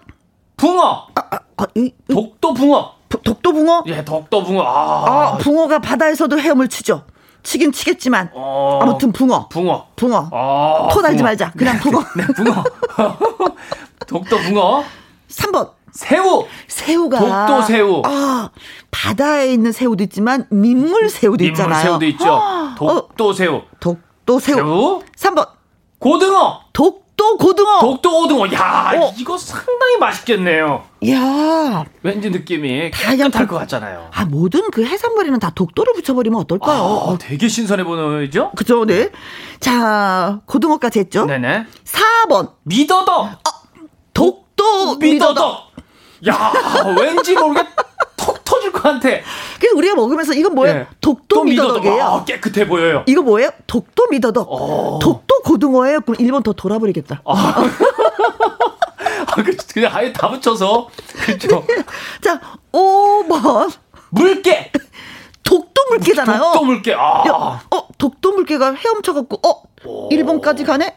[0.56, 1.08] 붕어.
[1.16, 2.94] 아, 아, 아, 이, 독도 붕어.
[3.18, 3.84] 독도 붕어?
[3.88, 4.62] 예, 독도 붕어.
[4.64, 5.06] 아.
[5.06, 7.04] 아, 붕어가 바다에서도 헤엄을 치죠.
[7.44, 8.80] 치긴 치겠지만 어...
[8.82, 9.50] 아무튼 붕어.
[9.50, 9.88] 붕어.
[9.96, 10.30] 붕어.
[10.32, 11.52] 아, 토 달지 말자.
[11.52, 12.04] 그냥 네, 붕어.
[12.16, 12.64] 네, 붕어.
[14.08, 14.84] 독도 붕어.
[15.28, 15.72] 3번.
[15.92, 16.46] 새우.
[16.68, 18.02] 새우가 독도 새우.
[18.06, 18.50] 아,
[18.92, 21.84] 바다에 있는 새우도 있지만 민물 새우도 민물 있잖아요.
[21.84, 22.42] 새우도 있죠.
[22.78, 23.64] 독도 새우.
[23.80, 24.56] 독도 새우.
[24.56, 25.02] 새우.
[25.18, 25.48] 3번.
[26.00, 26.62] 고등어.
[26.74, 27.80] 독 독도 고등어.
[27.80, 28.52] 독도 고등어.
[28.54, 29.14] 야, 어.
[29.18, 30.84] 이거 상당히 맛있겠네요.
[31.10, 34.10] 야, 왠지 느낌이 깨끗할 것 같잖아요.
[34.12, 36.78] 아, 모든 그 해산물에는 다 독도를 붙여버리면 어떨까요?
[36.78, 37.18] 아, 어.
[37.20, 38.52] 되게 신선해 보이죠?
[38.56, 39.10] 그죠, 네.
[39.60, 41.26] 자, 고등어까지 했죠?
[41.26, 41.68] 네네.
[41.86, 42.54] 4번.
[42.64, 43.26] 미더덕.
[43.28, 43.38] 아,
[44.14, 45.02] 독도 미더덕.
[45.36, 45.72] 미더덕.
[46.28, 46.52] 야,
[47.00, 47.68] 왠지 모르게
[48.18, 49.10] 톡 터질 것 같아.
[49.60, 50.76] 그래서 우리가 먹으면서 이건 뭐예요?
[50.76, 50.88] 네.
[51.02, 52.04] 독도 미더덕이에요.
[52.04, 53.04] 아, 깨끗해 보여요.
[53.08, 53.52] 이거 뭐예요?
[53.68, 54.52] 독도 미더덕.
[54.52, 54.56] 오.
[54.56, 55.00] 어.
[55.00, 56.02] 독도 고등어예요.
[56.02, 57.22] 그럼 일본 더 돌아버리겠다.
[57.26, 57.66] 아.
[59.28, 60.90] 아, 그, 그냥 아예 다 붙여서.
[61.26, 61.64] 그죠.
[61.68, 61.84] 네.
[62.22, 62.40] 자,
[62.72, 63.72] 5번.
[64.10, 64.72] 물개.
[65.44, 66.40] 독도 물개잖아요.
[66.40, 66.94] 독도 물개.
[66.94, 67.24] 아.
[67.28, 70.10] 야, 어, 독도 물개가 헤엄쳐 갖고, 어, 오.
[70.12, 70.96] 일본까지 가네?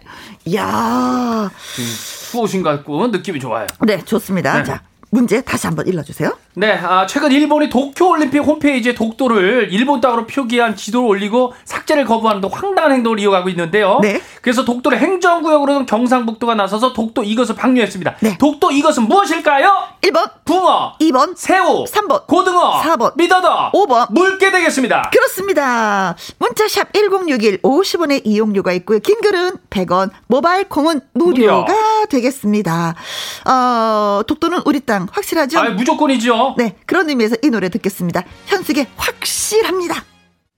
[0.54, 3.66] 야 수호신 같고 느낌이 좋아요.
[3.80, 4.59] 네, 좋습니다.
[4.59, 4.64] 네.
[4.64, 4.83] 자,
[5.14, 6.37] 문제 다시 한번 읽어주세요.
[6.55, 12.50] 네, 아, 최근 일본이 도쿄올림픽 홈페이지에 독도를 일본 땅으로 표기한 지도를 올리고 삭제를 거부하는 등
[12.53, 14.00] 황당한 행동을 이어가고 있는데요.
[14.03, 14.20] 네.
[14.42, 18.16] 그래서 독도를 행정구역으로는 경상북도가 나서서 독도 이것을 방류했습니다.
[18.20, 18.38] 네.
[18.38, 19.72] 독도 이것은 무엇일까요?
[20.03, 25.11] 1번 붕어 2번 새우 3번 고등어 4번 미더덕 5번 물개 되겠습니다.
[25.12, 26.16] 그렇습니다.
[26.38, 28.98] 문자샵 1061 50원의 이용료가 있고요.
[28.98, 32.07] 긴 글은 100원 모바일 콩은 무료가 무료.
[32.11, 32.94] 되겠습니다.
[33.46, 35.59] 어, 독도는 우리 땅 확실하죠?
[35.59, 36.55] 아, 무조건이죠.
[36.59, 38.23] 네, 그런 의미에서 이 노래 듣겠습니다.
[38.47, 40.05] 현숙의 확실합니다.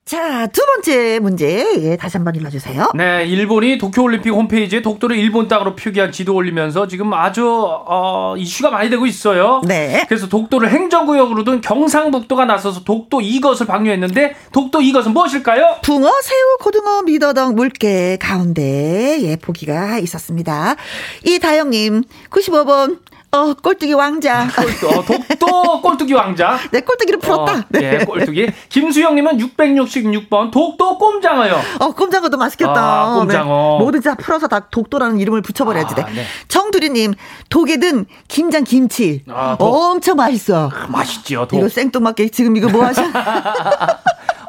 [0.07, 1.65] 자, 두 번째 문제.
[1.79, 2.91] 예, 다시 한번 읽어주세요.
[2.95, 8.89] 네, 일본이 도쿄올림픽 홈페이지에 독도를 일본 땅으로 표기한 지도 올리면서 지금 아주, 어, 이슈가 많이
[8.89, 9.61] 되고 있어요.
[9.67, 10.05] 네.
[10.07, 15.79] 그래서 독도를 행정구역으로 둔 경상북도가 나서서 독도 이것을 방류했는데, 독도 이것은 무엇일까요?
[15.81, 20.77] 붕어, 새우, 고등어, 미더덕, 물개 가운데, 예, 보기가 있었습니다.
[21.25, 22.99] 이다영님, 95번,
[23.31, 24.43] 어, 꼴뚜기 왕자.
[24.43, 26.57] 어, 독도 꼴뚜기 왕자.
[26.71, 27.53] 네, 꼴뚜기를 풀었다.
[27.53, 27.99] 어, 네.
[27.99, 28.51] 예, 꼴뚜기.
[28.69, 31.59] 김수영님은 666번 독도 꼼장어요.
[31.79, 32.73] 어, 꼼장어도 맛있겠다.
[32.77, 33.77] 아, 꼼장어.
[33.79, 33.83] 네.
[33.83, 36.01] 뭐든 다 풀어서 다 독도라는 이름을 붙여버려야지 돼.
[36.03, 36.23] 아, 네.
[36.47, 37.13] 정두리님,
[37.49, 39.23] 독에 든 김장 김치.
[39.29, 40.69] 아, 엄청 맛있어.
[40.73, 41.47] 아, 맛있죠.
[41.49, 41.57] 독.
[41.57, 43.03] 이거 생뚱맞게 지금 이거 뭐 하셔?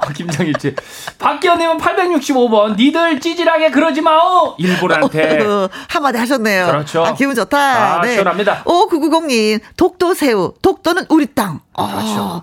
[0.14, 0.74] 김장일치.
[1.18, 2.76] 박기현님은 865번.
[2.76, 4.54] 니들 찌질하게 그러지 마오.
[4.58, 5.44] 일본한테.
[5.44, 6.66] 어, 한마디 하셨네요.
[6.66, 7.04] 그렇죠.
[7.04, 7.98] 아, 기분 좋다.
[7.98, 8.12] 아, 네.
[8.12, 8.64] 시원합니다.
[8.64, 9.60] 5990님.
[9.76, 10.54] 독도 새우.
[10.62, 11.60] 독도는 우리 땅.
[11.74, 12.42] 그렇죠.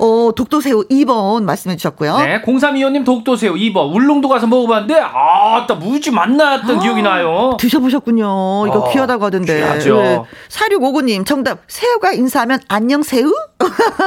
[0.00, 2.18] 어, 독도새우 2번 말씀해 주셨고요.
[2.18, 3.94] 네, 0325님 독도새우 2번.
[3.94, 7.56] 울릉도 가서 먹어봤는데, 아, 딱 무지 맛났던 아, 기억이 나요.
[7.60, 8.24] 드셔보셨군요.
[8.66, 9.56] 이거 어, 귀하다고 하던데.
[9.58, 9.96] 귀하죠.
[10.02, 10.22] 네.
[10.48, 11.58] 4659님, 정답.
[11.68, 13.30] 새우가 인사하면 안녕 새우?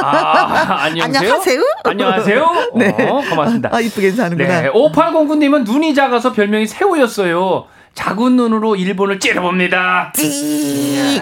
[0.01, 1.19] 아, 안녕하세요.
[1.31, 1.61] 안녕하세요.
[1.83, 2.71] 안녕하세요.
[2.75, 2.95] 네.
[3.09, 3.69] 어, 고맙습니다.
[3.71, 4.61] 아, 이쁘게 인사하는구나.
[4.63, 7.65] 네, 5809님은 눈이 작아서 별명이 새우였어요.
[7.95, 10.13] 작은 눈으로 일본을 찌르봅니다.
[10.15, 11.19] 찌.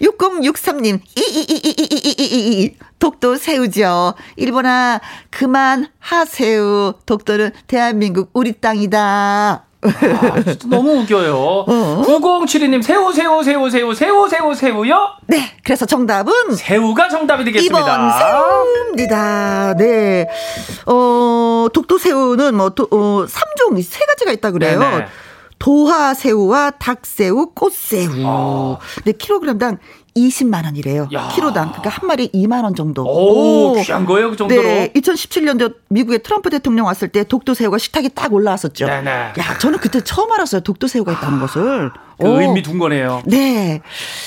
[0.00, 4.14] 6063님, 이이이이이이이이 독도 새우죠.
[4.36, 6.92] 일본아, 그만 하세요.
[7.06, 9.64] 독도는 대한민국 우리 땅이다.
[9.82, 9.90] 아,
[10.68, 11.34] 너무 웃겨요.
[11.36, 12.02] 어?
[12.04, 14.96] 9072님, 새우, 새우, 새우, 새우, 새우, 새우, 새우요?
[15.26, 15.52] 네.
[15.64, 16.32] 그래서 정답은?
[16.54, 17.78] 새우가 정답이 되겠습니다.
[17.86, 19.74] 2번 새우입니다.
[19.78, 20.28] 네.
[20.86, 24.78] 어, 독도 새우는 뭐, 도, 어, 3종, 세 가지가 있다 그래요.
[24.80, 25.06] 네네.
[25.60, 28.10] 도화새우와 닭새우, 꽃새우.
[28.24, 28.78] 아.
[29.04, 29.78] 네, 킬로그램당
[30.16, 31.08] 20만 원이래요.
[31.12, 31.28] 야.
[31.32, 31.68] 키로당.
[31.68, 33.04] 그러니까 한 마리 2만 원 정도.
[33.04, 33.82] 오, 오.
[33.82, 34.62] 귀한 거예요, 그 정도로.
[34.62, 34.92] 네.
[34.96, 38.86] 2017년도 미국에 트럼프 대통령 왔을 때 독도새우가 식탁에 딱 올라왔었죠.
[38.86, 39.10] 네네.
[39.10, 40.62] 야, 저는 그때 처음 알았어요.
[40.62, 41.40] 독도새우가 있다는 아.
[41.42, 41.90] 것을.
[42.20, 43.22] 그 의미 둔 거네요.
[43.26, 43.80] 네.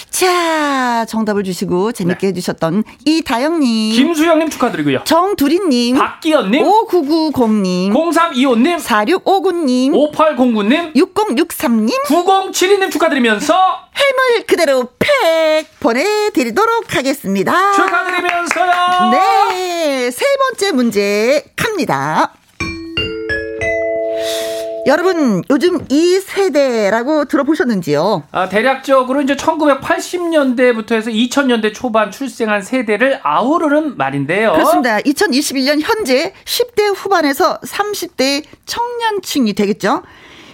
[0.10, 2.28] 자, 정답을 주시고 재밌게 네.
[2.28, 3.94] 해주셨던 이다영님.
[3.96, 5.04] 김수영님 축하드리고요.
[5.04, 5.98] 정두리님.
[5.98, 6.64] 박기현님.
[6.64, 7.94] 5990님.
[7.94, 8.80] 0325님.
[8.80, 10.14] 4659님.
[10.16, 10.96] 5809님.
[10.96, 11.92] 6063님.
[12.08, 13.54] 9072님 축하드리면서
[13.96, 17.74] 해물 그대로 팩 보내드리도록 하겠습니다.
[17.74, 19.12] 축하드리면서요.
[19.12, 20.12] 네.
[20.12, 22.34] 세 번째 문제 갑니다.
[24.86, 28.24] 여러분 요즘 이 세대라고 들어보셨는지요?
[28.32, 34.52] 아, 대략적으로 이제 1980년대부터 해서 2000년대 초반 출생한 세대를 아우르는 말인데요.
[34.52, 35.00] 그렇습니다.
[35.00, 40.04] 2021년 현재 10대 후반에서 30대 청년층이 되겠죠.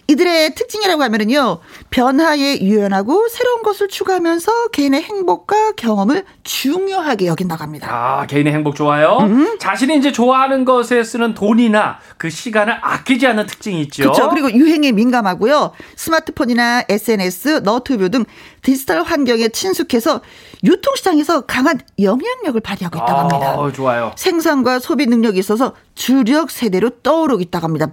[0.09, 1.59] 이들의 특징이라고 하면은요,
[1.91, 7.87] 변화에 유연하고 새로운 것을 추구하면서 개인의 행복과 경험을 중요하게 여긴다고 합니다.
[7.91, 9.19] 아, 개인의 행복 좋아요.
[9.21, 9.59] 음.
[9.59, 14.01] 자신이 이제 좋아하는 것에 쓰는 돈이나 그 시간을 아끼지 않는 특징이 있죠.
[14.01, 14.29] 그렇죠.
[14.29, 15.73] 그리고 유행에 민감하고요.
[15.95, 18.25] 스마트폰이나 SNS, 너튜브 등
[18.63, 20.21] 디지털 환경에 친숙해서
[20.63, 23.55] 유통시장에서 강한 영향력을 발휘하고 있다고 합니다.
[23.59, 24.11] 아, 좋아요.
[24.15, 27.91] 생산과 소비 능력이 있어서 주력 세대로 떠오르고 있다고 합니다.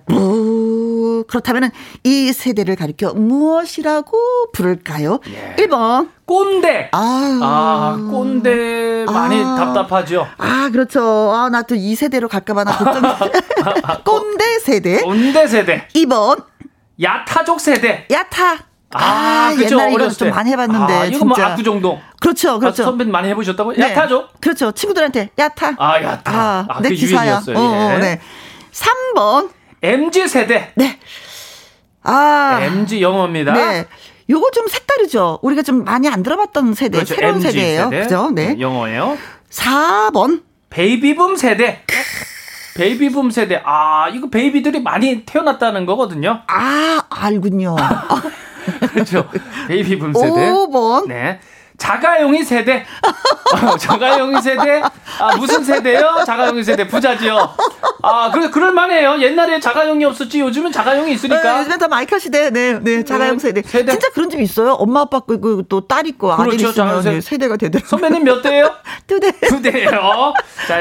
[1.07, 1.25] 부.
[1.29, 1.71] 그렇다면
[2.05, 4.17] 이 세대를 가리켜 무엇이라고
[4.53, 5.21] 부를까요?
[5.29, 5.55] 예.
[5.65, 6.09] 1번.
[6.27, 6.89] 꼰대.
[6.93, 9.55] 아, 아 꼰대 많이 아.
[9.55, 10.27] 답답하죠.
[10.39, 11.01] 아, 그렇죠.
[11.33, 13.07] 아, 나 또 이 세대로 갈까봐 나 걱정이.
[14.05, 15.01] 꼰대 세대.
[15.03, 15.87] 꼰대 세대.
[15.95, 16.45] 2번.
[17.01, 18.07] 야타족 세대.
[18.11, 18.55] 야타.
[18.95, 20.93] 아, 아 옛날에 이거 좀 많이 해봤는데.
[20.95, 22.01] 아, 이거 뭐 압구정동.
[22.21, 22.83] 그렇죠, 그렇죠.
[22.83, 23.77] 아, 선배님 많이 해보셨다고요?
[23.77, 23.91] 네.
[23.93, 24.29] 야타죠?
[24.41, 24.73] 그렇죠.
[24.73, 25.75] 친구들한테 야타.
[25.79, 26.33] 아, 야타.
[26.33, 27.43] 아, 아, 내 기사야.
[27.55, 27.99] 어, 어, 예.
[27.99, 28.21] 네.
[28.73, 29.51] 3번.
[29.87, 30.73] MG 세대.
[30.75, 30.99] 네.
[32.03, 32.59] 아.
[32.63, 33.53] MG 영어입니다.
[33.53, 33.85] 네.
[34.29, 35.39] 요거 좀 색다르죠.
[35.43, 37.15] 우리가 좀 많이 안 들어봤던 세대, 그렇죠.
[37.15, 37.85] 새로운 MG 세대예요.
[37.91, 38.03] 세대.
[38.03, 38.31] 그죠?
[38.35, 38.55] 네.
[38.55, 38.61] 네.
[38.61, 39.17] 영어예요.
[39.51, 40.43] 4번.
[40.71, 41.83] 베이비붐 세대.
[42.77, 43.63] 베이비붐 세대.
[43.65, 46.43] 아, 이거 베이비들이 많이 태어났다는 거거든요.
[46.49, 47.77] 아, 알군요.
[48.93, 49.29] 그렇죠.
[49.69, 50.29] 베이비붐 세대.
[50.51, 51.07] 5번.
[51.09, 51.41] 네.
[51.79, 52.85] 자가용이 세대.
[53.55, 54.83] 어, 자가용이 세대.
[55.19, 56.25] 아, 무슨 세대요?
[56.27, 56.87] 자가용이 세대.
[56.87, 57.55] 부자지요.
[58.03, 59.21] 아, 그, 그럴만해요.
[59.21, 60.41] 옛날에 자가용이 없었지.
[60.41, 61.43] 요즘은 자가용이 있으니까.
[61.43, 62.51] 네, 요즘엔 다 마이카 시대.
[62.51, 63.05] 네, 네.
[63.05, 63.63] 자가용 세대.
[63.63, 63.93] 세대.
[63.93, 64.73] 진짜 그런 집 있어요.
[64.73, 67.21] 엄마, 아빠, 그, 그, 또딸 있고 아들 그렇죠, 있으면 세...
[67.21, 67.89] 세대가 되더라고요.
[67.89, 68.73] 선배님 몇 대예요?
[69.07, 69.33] 두 대.
[69.33, 70.33] 두 대예요.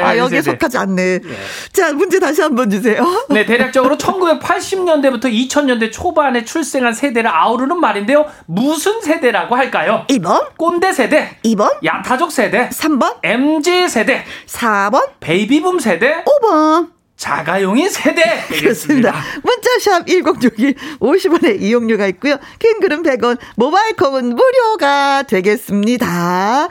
[0.03, 0.57] 아, 여기에 세대.
[0.57, 1.19] 속하지 않네.
[1.19, 1.35] 네.
[1.73, 3.03] 자, 문제 다시 한번 주세요.
[3.29, 8.25] 네, 대략적으로 1980년대부터 2000년대 초반에 출생한 세대를 아우르는 말인데요.
[8.45, 10.05] 무슨 세대라고 할까요?
[10.09, 10.55] 1번.
[10.57, 11.37] 꼰대 세대.
[11.43, 11.83] 2번.
[11.83, 12.69] 야타족 세대.
[12.69, 13.17] 3번.
[13.23, 14.23] MG 세대.
[14.47, 15.11] 4번.
[15.19, 16.23] 베이비붐 세대.
[16.23, 16.91] 5번.
[17.17, 19.13] 자가용이 세대 되겠습니다.
[19.41, 22.35] 문자샵 1061 50원의 이용료가 있고요.
[22.59, 26.67] 킹글은 100원, 모바일 콩은 무료가 되겠습니다.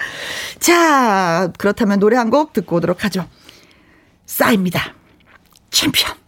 [0.58, 3.26] 자, 그렇다면 노래 한 곡 듣고 오도록 하죠.
[4.26, 4.94] 싸이입니다.
[5.70, 6.23] 챔피언.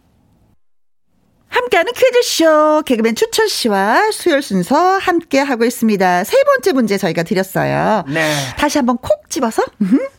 [1.49, 6.23] 함께하는 퀴즈쇼 개그맨 추철 씨와 수요일 순서 함께 하고 있습니다.
[6.23, 8.03] 세 번째 문제 저희가 드렸어요.
[8.07, 8.31] 네.
[8.57, 9.63] 다시 한번 콕 집어서.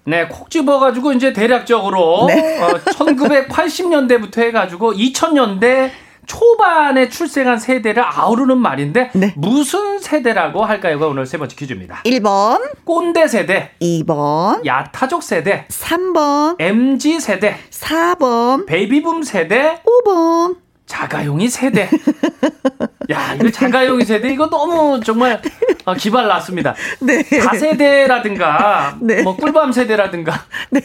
[0.04, 2.60] 네, 콕 집어 가지고 이제 대략적으로 네.
[2.62, 5.90] 어, 1980년대부터 해 가지고 2000년대
[6.26, 9.32] 초반에 출생한 세대를 아우르는 말인데 네.
[9.36, 12.02] 무슨 세대라고 할까요가 오늘 세 번째 퀴즈입니다.
[12.04, 20.56] 1번 꼰대 세대 2번 야타족 세대 3번 MZ 세대 4번 베이비붐 세대 5번
[20.88, 21.88] 자가용이 세대.
[23.12, 25.40] 야, 이거 자가용이 세대 이거 너무 정말
[25.84, 26.74] 어, 기발 났습니다.
[27.00, 27.22] 네.
[27.22, 29.22] 다세대라든가 네.
[29.22, 30.80] 뭐 꿀밤 세대라든가 네.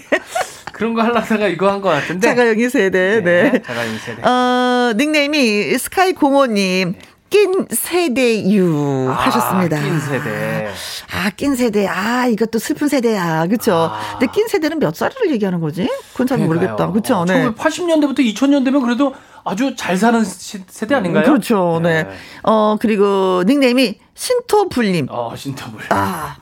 [0.73, 2.27] 그런 거 하려다가 이거 한 것 같은데.
[2.27, 3.21] 자가용이 세대.
[3.23, 3.51] 네.
[3.51, 3.61] 네.
[3.61, 4.21] 자가용이 세대.
[4.27, 6.95] 어, 닉네임이 스카이 공호님.
[7.33, 9.81] 낀 세대유 아, 하셨습니다.
[9.81, 10.67] 낀 세대.
[11.11, 11.87] 아, 낀 세대.
[11.87, 13.47] 아, 이것도 슬픈 세대야.
[13.47, 13.89] 그쵸?
[13.91, 14.19] 아.
[14.19, 15.89] 근데 낀 세대는 몇 살을 얘기하는 거지?
[16.11, 16.91] 그건 잘 모르겠다.
[16.91, 17.15] 그쵸?
[17.15, 17.49] 어, 네.
[17.49, 21.23] 1980년대부터 2000년대면 그래도 아주 잘 사는 세대 아닌가요?
[21.23, 21.79] 그렇죠.
[21.81, 22.03] 네.
[22.03, 22.09] 네.
[22.43, 25.07] 어, 그리고 닉네임이 신토불님.
[25.09, 25.85] 어, 신토불.
[25.89, 26.35] 아.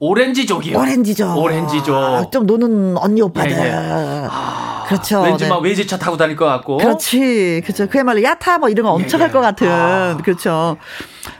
[0.00, 0.78] 오렌지족이요.
[0.78, 1.36] 오렌지족.
[1.36, 1.94] 오렌지족.
[1.94, 3.50] 아, 좀 노는 언니 오빠들.
[3.50, 4.26] 예, 예.
[4.30, 5.22] 아, 그렇죠.
[5.22, 5.50] 왠지 네.
[5.50, 6.76] 막 외제차 타고 다닐 것 같고.
[6.78, 7.62] 그렇지.
[7.64, 7.88] 그렇죠.
[7.88, 9.68] 그야말로 야타 뭐 이런 거 엄청 예, 할것 같은.
[9.68, 10.16] 아.
[10.22, 10.76] 그렇죠.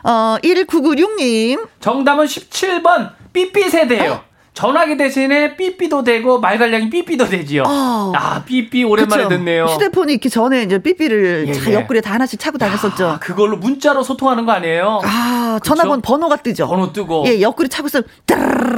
[0.02, 1.68] 어, 1996님.
[1.80, 4.12] 정답은 17번 삐삐 세대예요.
[4.12, 4.27] 어?
[4.58, 7.62] 전화기 대신에 삐삐도 되고 말갈량이 삐삐도 되지요.
[7.64, 8.12] 어.
[8.16, 9.36] 아 삐삐 오랜만에 그쵸?
[9.36, 9.66] 듣네요.
[9.66, 11.74] 휴대폰이 있기 전에 이제 삐삐를 예, 예.
[11.74, 13.06] 옆구리에 다 하나씩 차고 다녔었죠.
[13.06, 15.00] 아, 그걸로 문자로 소통하는 거 아니에요?
[15.04, 15.76] 아 그쵸?
[15.76, 16.66] 전화번 번호가 뜨죠.
[16.66, 17.22] 번호 뜨고.
[17.28, 18.02] 예 옆구리 차고 있으면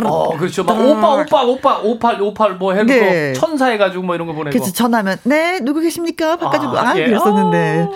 [0.04, 0.64] 어 그렇죠.
[0.64, 3.32] 막 오빠 오빠 오빠 오팔 오팔 뭐 해놓고 네.
[3.32, 4.52] 천사 해가지고 뭐 이런 거 보내고.
[4.52, 4.74] 그렇죠.
[4.74, 6.36] 전화면 네 누구 계십니까?
[6.36, 7.06] 바꿔주고 아, 아 예.
[7.06, 7.86] 그랬었는데.
[7.88, 7.94] 어.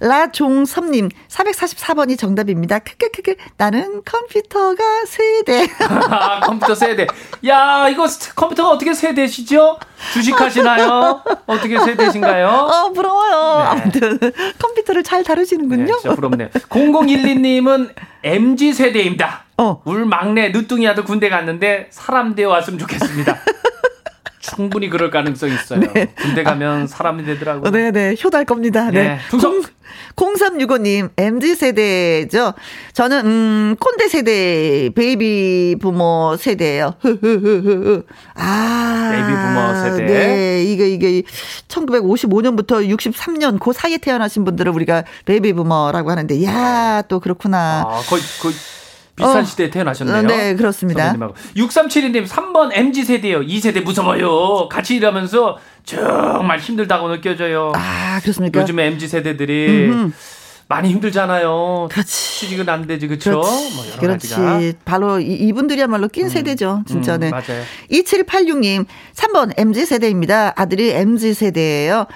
[0.00, 2.78] 라종섭님 444번이 정답입니다.
[2.80, 5.68] 크크크크 나는 컴퓨터가 세대.
[6.10, 7.06] 아, 컴퓨터 세대.
[7.46, 9.78] 야, 이거 컴퓨터가 어떻게 세대시죠?
[10.12, 11.22] 주식하시나요?
[11.46, 12.48] 어떻게 세대신가요?
[12.48, 13.74] 어, 부러워요.
[13.74, 13.80] 네.
[13.82, 14.18] 아무튼
[14.58, 15.84] 컴퓨터를 잘 다루시는군요.
[15.84, 16.48] 네, 진짜 부럽네요.
[16.50, 17.90] 0012님은
[18.22, 19.44] MG 세대입니다.
[19.58, 19.80] 어.
[19.84, 23.38] 울 막내 늦둥이 아들 군대 갔는데 사람 되어 왔으면 좋겠습니다.
[24.54, 25.80] 충분히 그럴 가능성이 있어요.
[25.80, 26.12] 네.
[26.16, 27.70] 군대 가면 사람이 되더라고요.
[27.70, 27.90] 네네.
[27.90, 28.14] 네.
[28.22, 28.90] 효달 겁니다.
[28.90, 29.02] 네.
[29.02, 29.18] 네.
[29.28, 29.62] 풍성.
[30.16, 32.54] 0365님, MZ세대죠.
[32.92, 36.94] 저는, 음, 꼰대 세대, 베이비 부머 세대예요
[38.34, 39.10] 아.
[39.12, 40.06] 베이비 부머 세대.
[40.06, 40.64] 네.
[40.64, 41.22] 이게, 이게,
[41.68, 47.84] 1955년부터 63년, 그 사이에 태어나신 분들을 우리가 베이비 부머라고 하는데, 야, 또 그렇구나.
[47.86, 48.54] 아, 거의, 거의.
[49.16, 50.22] 비슷한 어, 시대에 태어나셨네요.
[50.22, 51.16] 네, 그렇습니다.
[51.56, 53.40] 6372님, 3번 MZ세대요.
[53.40, 54.68] 이 세대 무서워요.
[54.68, 57.72] 같이 일하면서 정말 힘들다고 느껴져요.
[57.74, 58.60] 아, 그렇습니까?
[58.60, 60.12] 요즘에 MZ세대들이 음흠.
[60.68, 61.88] 많이 힘들잖아요.
[61.90, 62.40] 그렇지.
[62.40, 63.30] 취직은 안 되지, 그렇죠?
[63.30, 64.28] 뭐 그렇지.
[64.28, 64.60] 가지가.
[64.84, 66.28] 바로 이, 분들이야말로 낀 음.
[66.28, 67.28] 세대죠, 진짜 네.
[67.28, 67.62] 음, 맞아요.
[67.90, 70.52] 2786님, 3번 MZ세대입니다.
[70.56, 72.06] 아들이 MZ세대예요.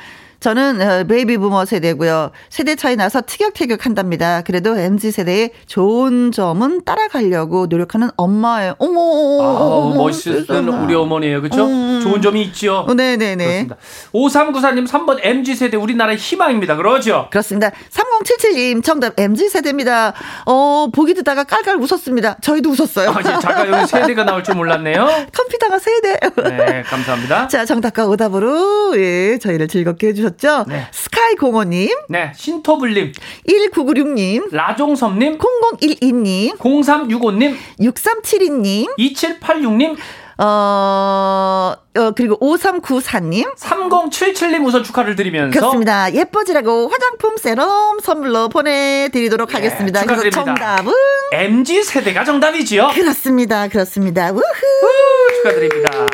[0.40, 2.30] 저는 어, 베이비 부머 세대고요.
[2.48, 4.40] 세대 차이 나서 티격태격 한답니다.
[4.40, 8.74] 그래도 MZ 세대의 좋은 점은 따라가려고 노력하는 엄마예요.
[8.78, 11.42] 어머, 어머, 아, 멋있는 우리 어머니예요.
[11.42, 11.66] 그렇죠?
[11.66, 12.00] 음.
[12.02, 12.86] 좋은 점이 있죠.
[12.96, 13.68] 네, 네, 네.
[14.14, 16.76] 5394님 3번 MZ 세대 우리나라의 희망입니다.
[16.76, 17.28] 그러죠?
[17.30, 17.70] 그렇습니다.
[17.90, 20.14] 3077님 정답 MZ 세대입니다.
[20.46, 22.38] 어, 보기 듣다가 깔깔 웃었습니다.
[22.40, 23.10] 저희도 웃었어요.
[23.10, 25.06] 아, 잠깐 여기 세대가 나올 줄 몰랐네요.
[25.36, 26.18] 컴퓨터가 세대.
[26.48, 27.48] 네, 감사합니다.
[27.48, 30.86] 자, 정답과 오답으로 예, 저희를 즐겁게 해 주셨 죠 네.
[30.92, 32.04] 스카이 8805님.
[32.08, 33.12] 네, 신토불님.
[33.48, 34.52] 1996님.
[34.54, 35.38] 라종섭님.
[35.38, 36.56] 0012님.
[36.58, 37.56] 0365님.
[37.80, 38.96] 6372님.
[38.98, 39.96] 2786님.
[40.42, 43.54] 어, 어, 그리고 5394님.
[43.56, 45.58] 3077님 우선 축하를 드리면서.
[45.58, 46.12] 그렇습니다.
[46.14, 50.00] 예뻐지라고 화장품 세럼 선물로 보내드리도록 네, 하겠습니다.
[50.00, 50.44] 축하드립니다.
[50.44, 50.92] 정답은?
[51.32, 52.88] MG세대가 정답이지요?
[52.94, 53.68] 그렇습니다.
[53.68, 54.30] 그렇습니다.
[54.32, 54.40] 우후.
[54.40, 56.06] 우, 축하드립니다.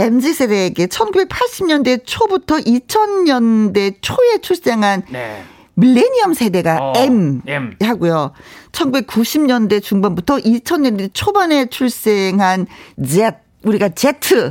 [0.00, 5.42] MZ세대에게 1980년대 초부터 2000년대 초에 출생한 네.
[5.74, 8.32] 밀레니엄 세대가 어, M, M 하고요.
[8.72, 12.66] 1990년대 중반부터 2000년대 초반에 출생한
[13.02, 13.32] Z
[13.62, 14.12] 우리가 Z,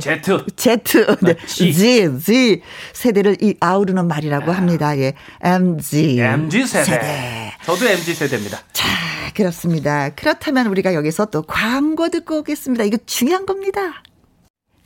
[0.56, 4.54] Z, 네, Z, Z 세대를 이 아우르는 말이라고 아.
[4.54, 4.96] 합니다.
[4.98, 6.84] 예, MZ, MZ 세대.
[6.84, 7.52] 세대.
[7.64, 8.58] 저도 MZ 세대입니다.
[8.72, 8.86] 자,
[9.34, 10.10] 그렇습니다.
[10.10, 12.84] 그렇다면 우리가 여기서 또 광고 듣고 오겠습니다.
[12.84, 14.02] 이거 중요한 겁니다.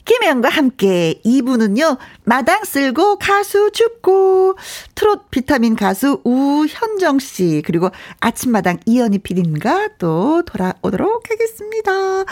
[0.04, 4.56] 김혜영과 함께 2부는요, 마당 쓸고 가수 죽고,
[4.94, 7.90] 트롯 비타민 가수 우현정 씨, 그리고
[8.20, 12.24] 아침마당 이연희 PD님과 또 돌아오도록 하겠습니다.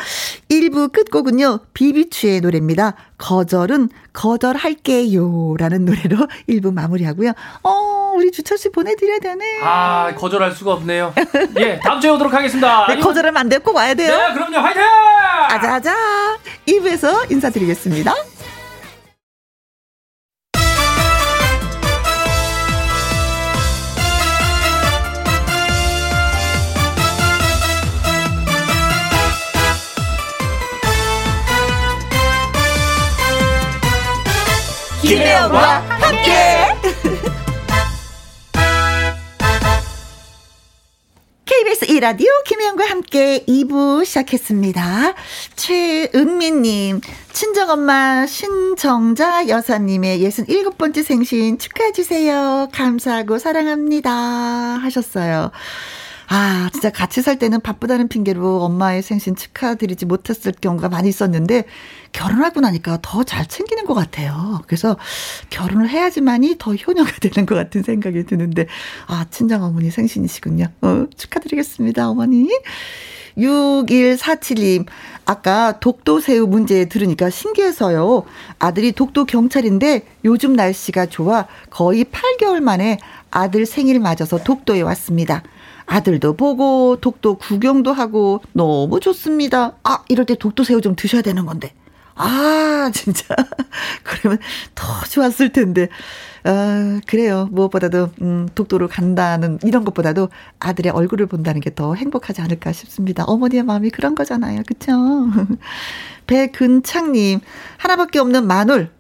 [0.51, 2.95] 1부 끝곡은요, 비비추의 노래입니다.
[3.23, 5.55] 거절은 거절할게요.
[5.57, 7.33] 라는 노래로 1부 마무리하고요.
[7.63, 9.61] 어, 우리 주철 씨 보내드려야 되네.
[9.63, 11.15] 아, 거절할 수가 없네요.
[11.59, 12.87] 예, 다음 주에 오도록 하겠습니다.
[12.93, 13.59] 네, 거절하면 안 돼.
[13.59, 14.17] 꼭 와야 돼요.
[14.17, 14.59] 네, 그럼요.
[14.59, 14.83] 화이팅!
[14.83, 15.95] 아자아자.
[16.67, 18.13] 2부에서 인사드리겠습니다.
[35.15, 36.33] 김혜영과 함께.
[41.45, 45.13] KBS 1라디오 김혜영과 함께 2부 시작했습니다.
[45.55, 52.71] 최은미님, 친정엄마 신정자 여사님의 67번째 생신 축하해주세요.
[52.73, 54.11] 감사하고 사랑합니다.
[54.11, 55.51] 하셨어요.
[56.35, 61.65] 아, 진짜 같이 살 때는 바쁘다는 핑계로 엄마의 생신 축하드리지 못했을 경우가 많이 있었는데,
[62.13, 64.63] 결혼하고 나니까 더 잘 챙기는 것 같아요.
[64.67, 64.97] 그래서
[65.51, 68.67] 결혼을 해야지만이 더 효녀가 되는 것 같은 생각이 드는데,
[69.09, 70.69] 아, 친정 어머니 생신이시군요.
[70.81, 72.49] 어, 축하드리겠습니다, 어머니.
[73.37, 74.87] 6147님,
[75.27, 78.25] 아까 독도 새우 문제 들으니까 신기해서요.
[78.59, 82.99] 아들이 독도 경찰인데 요즘 날씨가 좋아 거의 8개월 만에
[83.31, 85.43] 아들 생일 맞아서 독도에 왔습니다.
[85.87, 89.77] 아들도 보고 독도 구경도 하고 너무 좋습니다.
[89.85, 91.73] 아, 이럴 때 독도 새우 좀 드셔야 되는 건데.
[92.15, 93.35] 아, 진짜.
[94.03, 94.39] 그러면
[94.75, 95.89] 더 좋았을 텐데.
[96.45, 97.49] 아, 그래요.
[97.53, 100.29] 무엇보다도, 음, 독도로 간다는 이런 것보다도
[100.61, 103.25] 아들의 얼굴을 본다는 게 더 행복하지 않을까 싶습니다.
[103.25, 104.63] 어머니의 마음이 그런 거잖아요.
[104.67, 104.93] 그쵸?
[106.27, 107.41] 배근창 님,
[107.79, 108.91] 하나밖에 없는 마눌,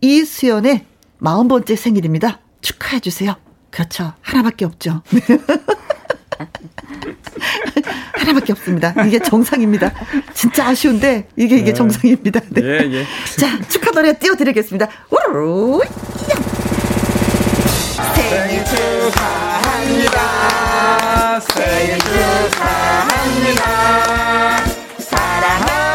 [0.00, 0.84] 이수연의
[1.18, 2.40] 마흔 번째 생일입니다.
[2.60, 3.34] 축하해 주세요.
[3.70, 4.12] 그렇죠.
[4.20, 5.02] 하나밖에 없죠.
[8.14, 8.94] 하나밖에 없습니다.
[9.06, 9.92] 이게 정상입니다.
[10.34, 11.74] 진짜 아쉬운데 이게 이게 네.
[11.74, 12.40] 정상입니다.
[12.50, 12.62] 네.
[12.62, 13.04] 예, 예.
[13.38, 14.88] 자 축하 노래 띄워드리겠습니다.
[15.10, 15.80] 우르르
[18.14, 20.20] 생일 축하합니다.
[21.40, 23.62] 생일 축하합니다.
[24.98, 25.87] 사랑하는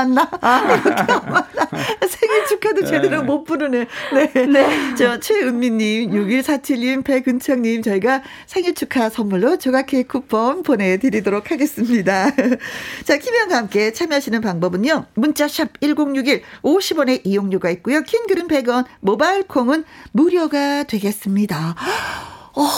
[0.00, 0.30] 만나?
[0.40, 0.80] 아.
[0.84, 1.68] 이렇게 안 만나?
[2.08, 3.22] 생일 축하도 제대로 네.
[3.22, 3.86] 못 부르네.
[4.14, 4.46] 네.
[4.46, 4.94] 네.
[4.96, 12.30] 저, 최은미님, 6147님, 배근창님, 저희가 생일 축하 선물로 조각 케이크 쿠폰 보내드리도록 하겠습니다.
[13.04, 15.06] 자, 김현과 함께 참여하시는 방법은요.
[15.14, 18.02] 문자샵 1061, 50원의 이용료가 있고요.
[18.02, 21.76] 킹 글은 100원, 모바일 콩은 무료가 되겠습니다.
[22.56, 22.68] 어,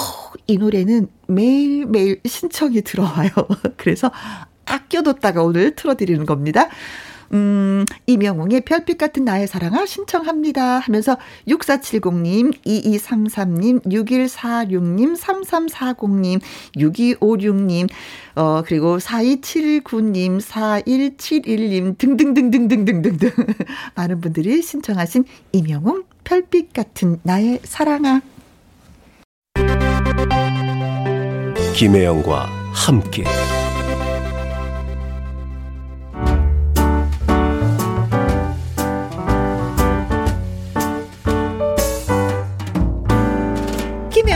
[0.47, 3.31] 이 노래는 매일매일 신청이 들어와요.
[3.79, 4.11] 그래서
[4.67, 6.69] 아껴뒀다가 오늘 틀어드리는 겁니다.
[7.33, 11.17] 음, 이명웅의 별빛 같은 나의 사랑아 신청합니다 하면서
[11.49, 16.41] 6470님, 2233님, 6146님, 3340님,
[16.77, 17.89] 6256님,
[18.37, 23.31] 어, 그리고 4279님, 4171님 등등등등등등등등
[23.95, 28.21] 많은 분들이 신청하신 이명웅 별빛 같은 나의 사랑아.
[31.75, 33.25] 김혜영과 함께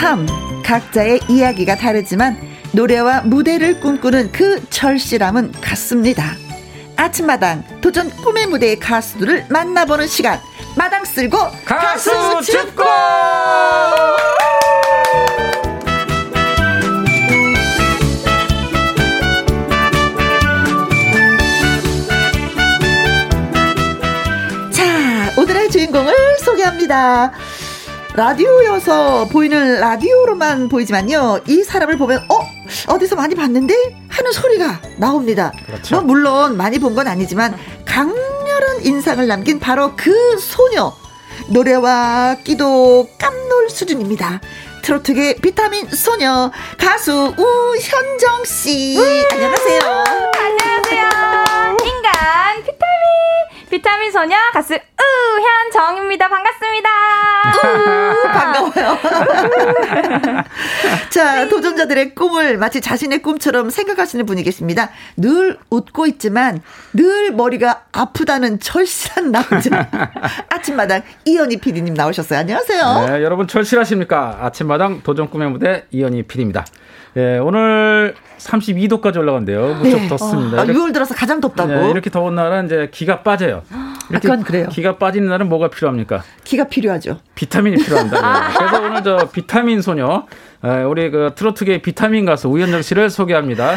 [0.00, 2.40] 각자의 삶, 각자의 이야기가 다르지만
[2.72, 6.36] 노래와 무대를 꿈꾸는 그 절실함은 같습니다.
[6.96, 10.40] 아침마당 도전 꿈의 무대의 가수들을 만나보는 시간
[10.74, 11.36] 마당 쓸고
[11.66, 12.82] 가수, 가수 춥고
[24.72, 27.32] 자 오늘의 주인공을 소개합니다.
[28.20, 31.40] 라디오여서 보이는 라디오로만 보이지만요.
[31.46, 32.46] 이 사람을 보면 어
[32.92, 33.74] 어디서 많이 봤는데
[34.10, 35.50] 하는 소리가 나옵니다.
[35.66, 35.94] 그렇죠.
[35.96, 37.56] 뭐 물론 많이 본 건 아니지만
[37.86, 40.92] 강렬한 인상을 남긴 바로 그 소녀.
[41.48, 44.42] 노래와 끼도 깜놀 수준입니다.
[44.82, 48.98] 트로트계 비타민 소녀 가수 우현정 씨.
[49.32, 49.80] 안녕하세요.
[49.80, 51.08] 안녕하세요.
[51.86, 52.89] 인간 비타민
[53.70, 56.28] 비타민 소녀 가수 우현정입니다.
[56.28, 56.88] 반갑습니다.
[58.32, 58.98] 반가워요.
[61.10, 64.90] 자, 도전자들의 꿈을 마치 자신의 꿈처럼 생각하시는 분이 계십니다.
[65.16, 66.60] 늘 웃고 있지만
[66.92, 69.88] 늘 머리가 아프다는 절실한 남자.
[70.50, 72.40] 아침마당 이현희 PD님 나오셨어요.
[72.40, 73.06] 안녕하세요.
[73.06, 74.38] 네, 여러분 철실하십니까?
[74.42, 76.64] 아침마당 도전 꿈의 무대 이현희 PD입니다.
[77.16, 79.74] 예, 오늘 32도까지 올라간대요.
[79.74, 80.60] 무척 덥습니다.
[80.60, 81.72] 아, 이렇게, 6월 들어서 가장 덥다고.
[81.72, 83.62] 네, 이렇게 더운 날은 이제 기가 빠져요.
[84.10, 84.68] 이렇게 그래요.
[84.70, 86.22] 기가 빠지는 날은 뭐가 필요합니까?
[86.44, 87.20] 기가 필요하죠.
[87.34, 88.48] 비타민이 필요합니다.
[88.48, 88.54] 네.
[88.58, 93.76] 그래서 오늘 저 비타민 소녀 에, 우리 그 트로트계 비타민 가수 우현정 씨를 소개합니다.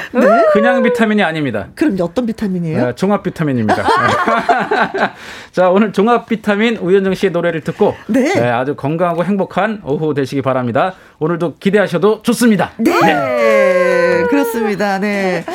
[0.52, 1.68] 그냥 비타민이 아닙니다.
[1.76, 2.86] 그럼 어떤 비타민이에요?
[2.88, 3.84] 네, 종합 비타민입니다.
[5.52, 8.34] 자, 오늘 종합 비타민 우현정 씨의 노래를 듣고 네.
[8.34, 10.94] 네, 아주 건강하고 행복한 오후 되시기 바랍니다.
[11.20, 12.72] 오늘도 기대하셔도 좋습니다.
[12.78, 15.00] 네, 그렇습니다.
[15.00, 15.46] 네.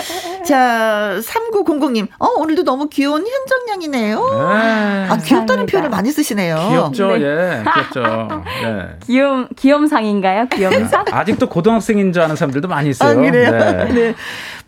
[0.49, 2.09] 자, 3900님.
[2.19, 4.19] 어, 오늘도 너무 귀여운 현정양이네요.
[4.19, 5.07] 네.
[5.11, 5.67] 아, 귀엽다는.
[5.67, 6.57] 표현을 많이 쓰시네요.
[6.71, 7.23] 귀엽죠, 네.
[7.23, 8.01] 예, 귀엽죠.
[8.65, 8.97] 네.
[9.07, 10.47] 귀염 귀염상인가요?
[10.49, 11.05] 귀염상?
[11.11, 13.21] 아직도 고등학생인 줄 아는 사람들도 많이 아, 있어요.
[13.21, 13.51] 그래요?
[13.51, 13.85] 네.
[13.93, 14.15] 네.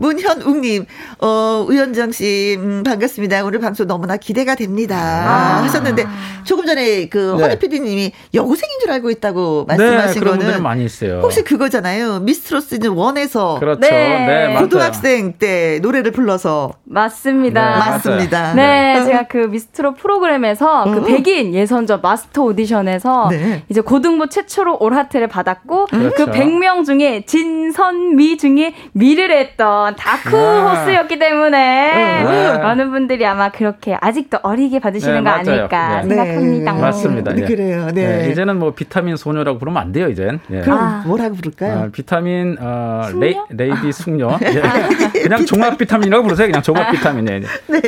[0.01, 0.87] 문현웅님,
[1.21, 3.45] 어, 우현정 씨, 음, 반갑습니다.
[3.45, 4.97] 오늘 방송 너무나 기대가 됩니다.
[4.97, 5.63] 아.
[5.63, 6.07] 하셨는데,
[6.45, 7.43] 조금 전에 그, 네.
[7.43, 11.21] 허니 PD님이 여고생인 줄 알고 있다고 네, 말씀하신 그런 분들은 거는, 많이 있어요.
[11.23, 12.21] 혹시 그거잖아요.
[12.21, 13.81] 미스트로 시즌 1에서 그렇죠.
[13.81, 14.49] 네.
[14.49, 14.55] 네.
[14.59, 17.63] 고등학생 때 노래를 불러서 맞습니다.
[17.73, 18.55] 네, 맞- 맞습니다.
[18.55, 21.05] 네, 제가 그 미스트로 프로그램에서 그 음.
[21.05, 23.65] 백인 예선전 마스터 오디션에서 네.
[23.69, 26.27] 이제 고등부 최초로 all 하트를 받았고 그 그렇죠.
[26.33, 30.83] 100명 중에 진선미 중에 미를 했던 동안 다크 아.
[30.85, 32.59] 호스였기 때문에 네.
[32.59, 35.39] 많은 분들이 아마 그렇게 아직도 어리게 봐주시는 네, 거 맞아요.
[35.51, 36.09] 아닐까 네.
[36.09, 36.73] 생각합니다.
[36.73, 36.81] 네.
[36.81, 37.33] 맞습니다.
[37.33, 37.47] 네, 예.
[37.47, 37.89] 그래요.
[37.93, 38.27] 네.
[38.27, 40.41] 예, 이제는 뭐 비타민 소녀라고 부르면 안 돼요, 이젠.
[40.51, 40.61] 예.
[40.61, 41.03] 그럼 아.
[41.07, 41.79] 뭐라고 부를까요?
[41.79, 43.09] 아, 비타민 어?
[43.15, 44.39] 레이, 레이디 숙녀.
[44.43, 44.63] 예.
[45.23, 46.47] 그냥 종합 비타민이라고 부르세요.
[46.47, 47.41] 그냥 종합 비타민이에요.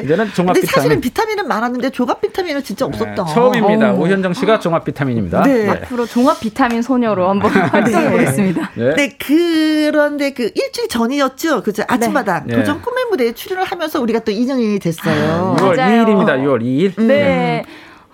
[0.05, 0.67] 이제는 종합 근데 비타민.
[0.67, 3.25] 사실은 비타민은 많았는데 조각 비타민은 진짜 없었다.
[3.25, 3.93] 네, 처음입니다.
[3.93, 3.99] 어.
[3.99, 5.43] 오현정 씨가 종합 비타민입니다.
[5.43, 5.69] 네.
[5.69, 8.71] 앞으로 종합 비타민 소녀로 한번 활동해 보겠습니다.
[8.75, 8.95] 네.
[8.95, 11.63] 네, 그런데 그 일주일 전이었죠.
[11.63, 11.83] 그죠?
[11.95, 12.57] 아침마당 네.
[12.57, 15.57] 도전 꿈의 무대에 출연을 하면서 우리가 또 인연이 됐어요.
[15.59, 16.05] 6월 맞아요.
[16.05, 16.29] 2일입니다.
[16.43, 17.03] 6월 2일.
[17.03, 17.65] 네.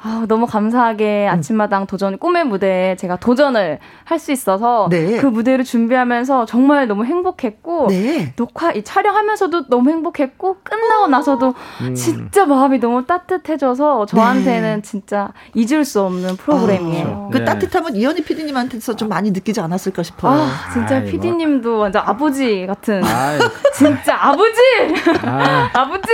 [0.01, 1.35] 아, 너무 감사하게 음.
[1.35, 5.19] 아침마당 도전 꿈의 무대에 제가 도전을 할 수 있어서 네.
[5.19, 8.33] 그 무대를 준비하면서 정말 너무 행복했고 네.
[8.35, 11.95] 녹화 이 촬영하면서도 너무 행복했고 끝나고 나서도 음.
[11.95, 17.29] 진짜 마음이 너무 따뜻해져서 저한테는 진짜 잊을 수 없는 프로그램이에요.
[17.33, 17.45] 그 네.
[17.45, 20.43] 따뜻함은 이현희 PD님한테서 좀 많이 느끼지 않았을까 싶어요.
[20.43, 21.11] 아, 진짜 아이고.
[21.11, 23.39] PD님도 완전 아버지 같은 아이,
[23.75, 24.61] 진짜 아버지
[25.23, 26.09] 아, 아버지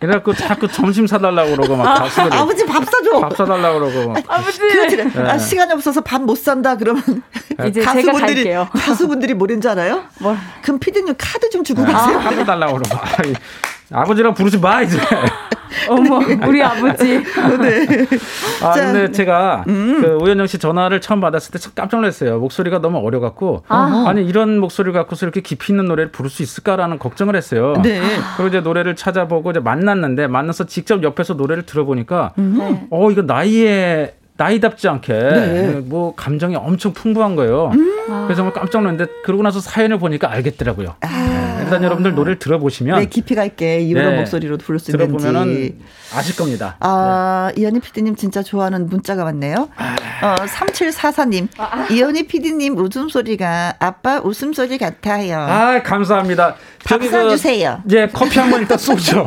[0.00, 3.15] 그래갖고 자꾸 점심 사달라고 그러고 막 아, 버지 밥 사줘.
[3.20, 4.14] 밥 사달라고 그러고.
[4.28, 4.96] 아버지 그렇지.
[4.96, 5.22] 네.
[5.22, 7.02] 아, 시간이 없어서 밥 못 산다 그러면
[7.68, 8.68] 이제 제가 갈게요.
[8.72, 10.02] 가수분들이 뭐랬는지 알아요?
[10.20, 12.18] 뭘 그럼 피디님 카드 좀 주고 네, 가세요.
[12.18, 12.96] 밥 사달라고 그러고.
[13.18, 13.32] 아이,
[13.92, 14.98] 아버지랑 부르지 마 이제.
[15.88, 17.22] 어머 우리 아버지
[17.60, 18.06] 네.
[18.62, 20.00] 아 자, 근데 제가 음.
[20.00, 22.38] 그 오현정 씨 전화를 처음 받았을 때참 깜짝 놀랐어요.
[22.38, 24.04] 목소리가 너무 어려갖고 아.
[24.06, 27.74] 아니 이런 목소리를 갖고서 이렇게 깊이 있는 노래를 부를 수 있을까라는 걱정을 했어요.
[27.82, 28.00] 네.
[28.36, 32.86] 그리고 이제 노래를 찾아보고 이제 만났는데 만나서 직접 옆에서 노래를 들어보니까 네.
[32.90, 35.80] 어 이거 나이에 나이답지 않게 네.
[35.84, 37.72] 뭐 감정이 엄청 풍부한 거예요.
[38.06, 40.94] 그래서 정말 깜짝 놀랐는데 그러고 나서 사연을 보니까 알겠더라고요.
[41.02, 44.16] 네, 일단 여러분들 노래를 들어보시면 네, 깊이가 있게 이런 네.
[44.18, 45.76] 목소리로 부를 수 있는지.
[46.14, 46.76] 아실 겁니다.
[46.80, 49.68] 아, 이현희 PD님 진짜 좋아하는 문자가 왔네요.
[50.22, 51.48] 어, 3744님.
[51.90, 55.38] 이현희 PD님 웃음소리가 아빠 웃음소리 같아요.
[55.40, 56.54] 아 감사합니다.
[56.84, 57.82] 밥 저기 사주세요.
[57.88, 59.26] 그, 예 커피 한 번 일단 쏘죠.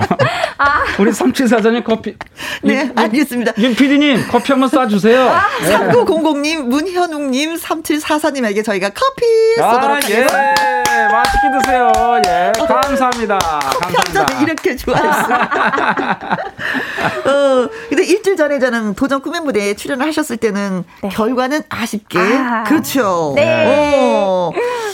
[0.97, 2.15] 우리 삼칠사장님 커피.
[2.63, 3.53] 네, 알겠습니다.
[3.57, 5.33] 윤 PD님 커피 한 번 쏴주세요.
[5.63, 5.75] 네.
[5.77, 9.25] 3900님, 문현웅님, 3744님에게 저희가 커피
[9.57, 10.21] 쏘도록 아, 예.
[10.23, 10.78] 하겠습니다.
[11.07, 11.91] 맛있게 드세요.
[12.27, 12.51] 예.
[12.67, 13.37] 감사합니다.
[13.39, 14.41] 평점을 감사합니다.
[14.41, 15.33] 이렇게 좋아했어.
[17.29, 22.19] 어, 근데 일주일 전에 저는 도전 꿈의 무대에 출연을 하셨을 때는 결과는 아쉽게.
[22.19, 22.63] 아.
[22.63, 23.33] 그렇죠.
[23.35, 23.65] 네.
[23.67, 24.51] 어,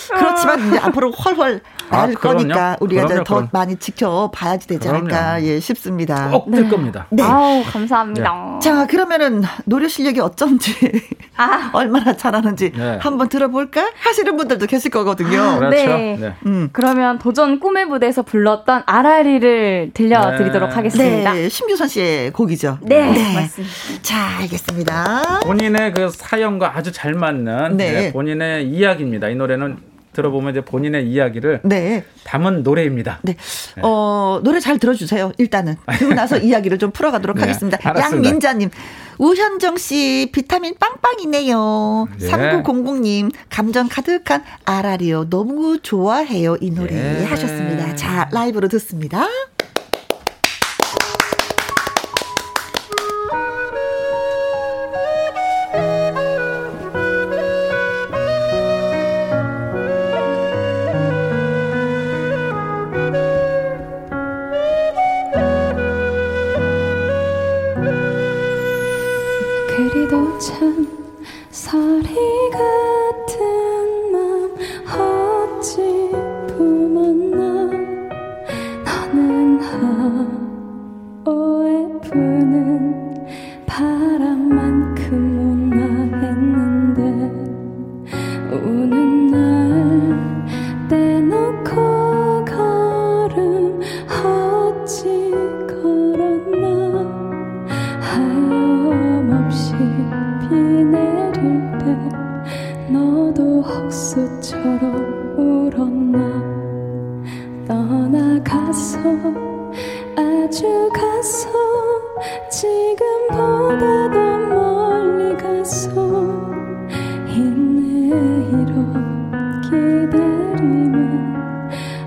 [0.09, 2.37] 그렇지만 이제 앞으로 훨훨 아, 날 그럼요.
[2.37, 3.49] 거니까 우리가 그럼요, 더 그럼.
[3.51, 4.97] 많이 지켜봐야지 되지 그럼요.
[5.05, 6.29] 않을까 예, 싶습니다.
[6.29, 7.07] 꼭될 겁니다.
[7.09, 7.23] 네.
[7.23, 8.59] 아우 감사합니다.
[8.61, 10.73] 자, 그러면은 노래 실력이 어쩐지
[11.37, 11.69] 아.
[11.73, 12.97] 얼마나 잘하는지 네.
[13.01, 15.57] 한번 들어볼까 하시는 분들도 계실 거거든요.
[15.59, 15.69] 그렇죠.
[15.69, 16.17] 네.
[16.19, 16.33] 네.
[16.45, 16.69] 음.
[16.71, 20.75] 그러면 도전 꿈의 무대에서 불렀던 아라리를 들려드리도록 네.
[20.75, 21.33] 하겠습니다.
[21.33, 22.79] 네, 심규선 씨의 곡이죠.
[22.81, 23.73] 네, 맞습니다.
[24.01, 25.39] 자, 알겠습니다.
[25.43, 27.91] 본인의 그 사연과 아주 잘 맞는 네.
[27.91, 29.29] 네, 본인의 이야기입니다.
[29.29, 29.77] 이 노래는
[30.15, 32.03] 들어보면 이제 본인의 이야기를 네.
[32.23, 33.19] 담은 노래입니다.
[33.21, 33.35] 네.
[33.83, 35.33] 어, 노래 잘 들어주세요.
[35.37, 35.75] 일단은.
[35.85, 37.77] 그리고 나서 이야기를 좀 풀어가도록 네, 하겠습니다.
[37.83, 38.27] 알았습니다.
[38.27, 38.69] 양민자님.
[39.17, 42.07] 우현정 씨, 비타민 빵빵이네요.
[42.19, 42.27] 네.
[42.29, 45.29] 3900님, 감정 가득한 아라리오.
[45.29, 46.57] 너무 좋아해요.
[46.59, 47.23] 이 노래 예.
[47.25, 47.95] 하셨습니다.
[47.95, 49.25] 자, 라이브로 듣습니다.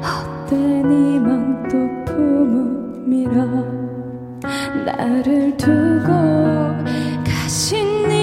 [0.03, 3.44] 헛된 이만 또 품음이라
[4.84, 6.09] 나를 두고
[7.24, 8.16] 가신 님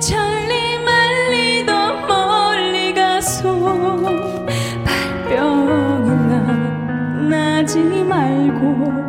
[0.00, 3.54] 천리 더 멀리 가서
[4.84, 6.34] 발병이나
[7.28, 9.01] 나지 말고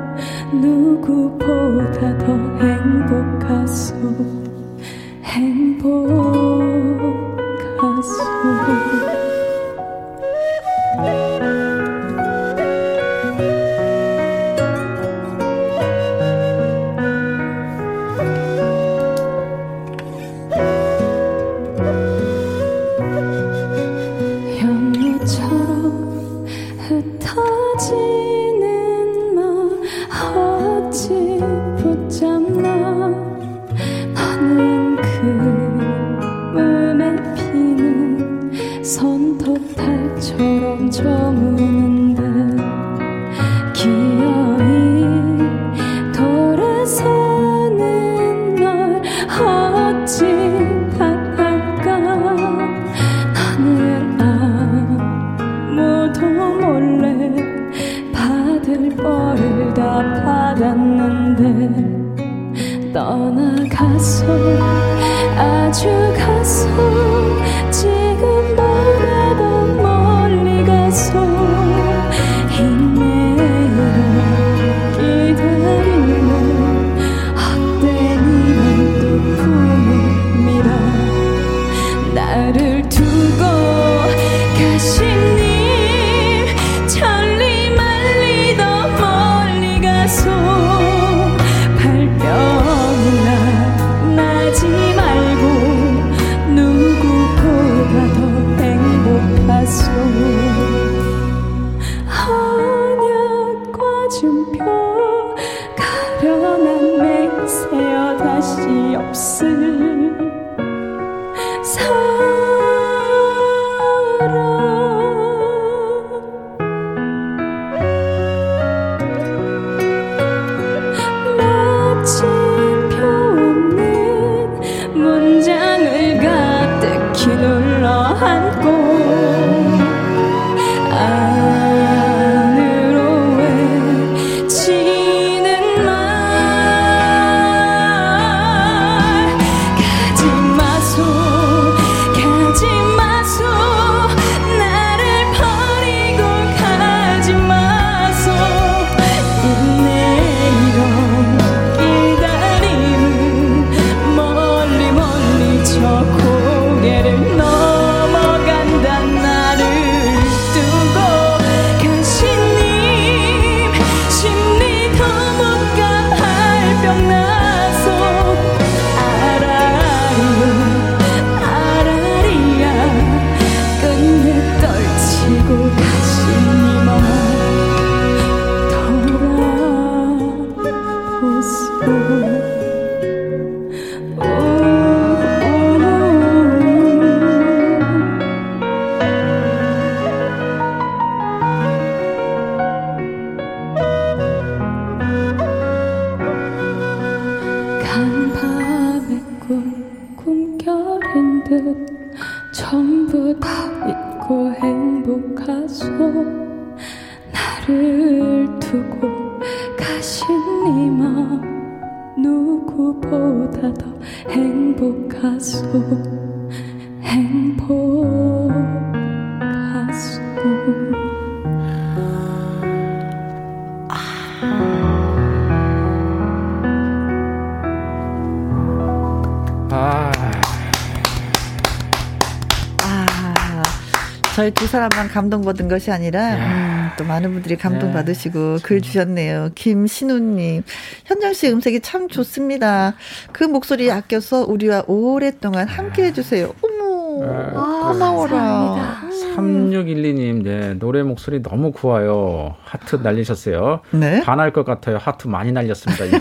[235.14, 239.52] 감동받은 것이 아니라 음, 또 많은 분들이 감동받으시고 글 주셨네요.
[239.54, 240.64] 김신우님,
[241.06, 242.96] 현정 씨 음색이 참 좋습니다.
[243.32, 246.52] 그 목소리 아껴서 우리와 오랫동안 함께 해주세요.
[246.64, 248.38] 어머, 아, 고마워라.
[248.38, 249.04] 감사합니다.
[249.36, 252.56] 3612님, 네, 노래 목소리 너무 고와요.
[252.64, 253.82] 하트 날리셨어요.
[253.92, 254.22] 네.
[254.24, 254.98] 반할 것 같아요.
[254.98, 256.08] 하트 많이 날렸습니다.
[256.08, 256.12] 예.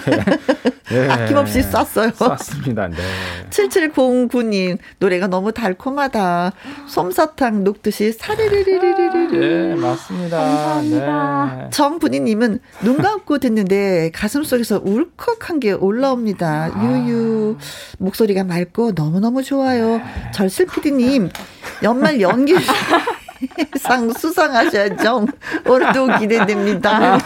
[0.93, 1.09] 예.
[1.09, 2.11] 아낌없이 쐈어요.
[2.38, 2.88] 쐈습니다.
[2.88, 2.97] 네.
[3.72, 6.52] 7709님, 노래가 너무 달콤하다.
[6.86, 9.38] 솜사탕 녹듯이 사리리리리리리.
[9.38, 10.38] 네, 맞습니다.
[10.38, 11.56] 감사합니다.
[11.58, 11.70] 네.
[11.70, 16.70] 정분희님은 눈 감고 듣는데 가슴 속에서 울컥한 게 올라옵니다.
[16.82, 17.56] 유유
[17.98, 20.00] 목소리가 맑고 너무너무 좋아요.
[20.34, 21.30] 절슬 PD님
[21.82, 22.54] 연말 연기
[23.80, 25.26] 상 수상하셔야죠.
[25.66, 27.18] 오늘도 기대됩니다.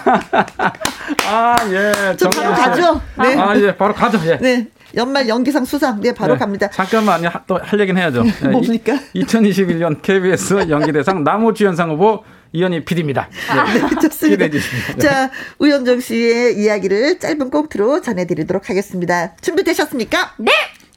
[1.29, 2.17] 아, 예.
[2.17, 2.55] 저 바로.
[2.55, 3.01] 가죠.
[3.19, 3.37] 네.
[3.37, 4.19] 아, 예, 바로 가죠.
[4.27, 4.39] 예.
[4.39, 4.69] 네.
[4.95, 6.01] 연말 연기상 수상.
[6.01, 6.39] 네, 바로 네.
[6.39, 6.69] 갑니다.
[6.71, 7.31] 잠깐만요.
[7.47, 8.23] 또 할 얘기는 해야죠.
[8.23, 8.99] 네, 뭡니까?
[9.15, 12.23] 2021년 KBS 연기대상 나무주연상 후보
[12.53, 13.29] 이현희 PD입니다.
[13.75, 14.47] 네, 좋습니다.
[14.47, 14.85] 기대해 주시면.
[14.97, 14.99] 네.
[14.99, 19.35] 자, 우현정 씨의 이야기를 짧은 꽁트로 전해드리도록 하겠습니다.
[19.41, 20.35] 준비되셨습니까?
[20.39, 20.53] 네!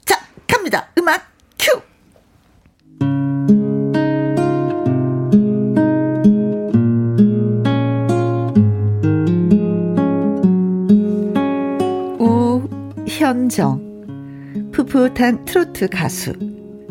[0.05, 0.87] 자, 갑니다.
[0.97, 1.27] 음악
[1.57, 1.81] 큐!
[13.19, 14.71] 우현정.
[14.71, 16.31] 풋풋한 트로트 가수.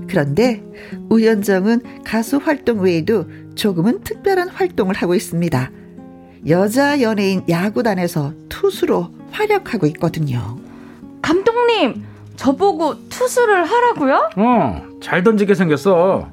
[0.07, 0.62] 그런데
[1.09, 3.24] 우현정은 가수 활동 외에도
[3.55, 5.70] 조금은 특별한 활동을 하고 있습니다.
[6.47, 10.59] 여자 연예인 야구단에서 투수로 활약하고 있거든요.
[11.22, 12.05] 감독님,
[12.37, 14.31] 저보고 투수를 하라고요?
[14.37, 16.29] 어, 잘 던지게 생겼어.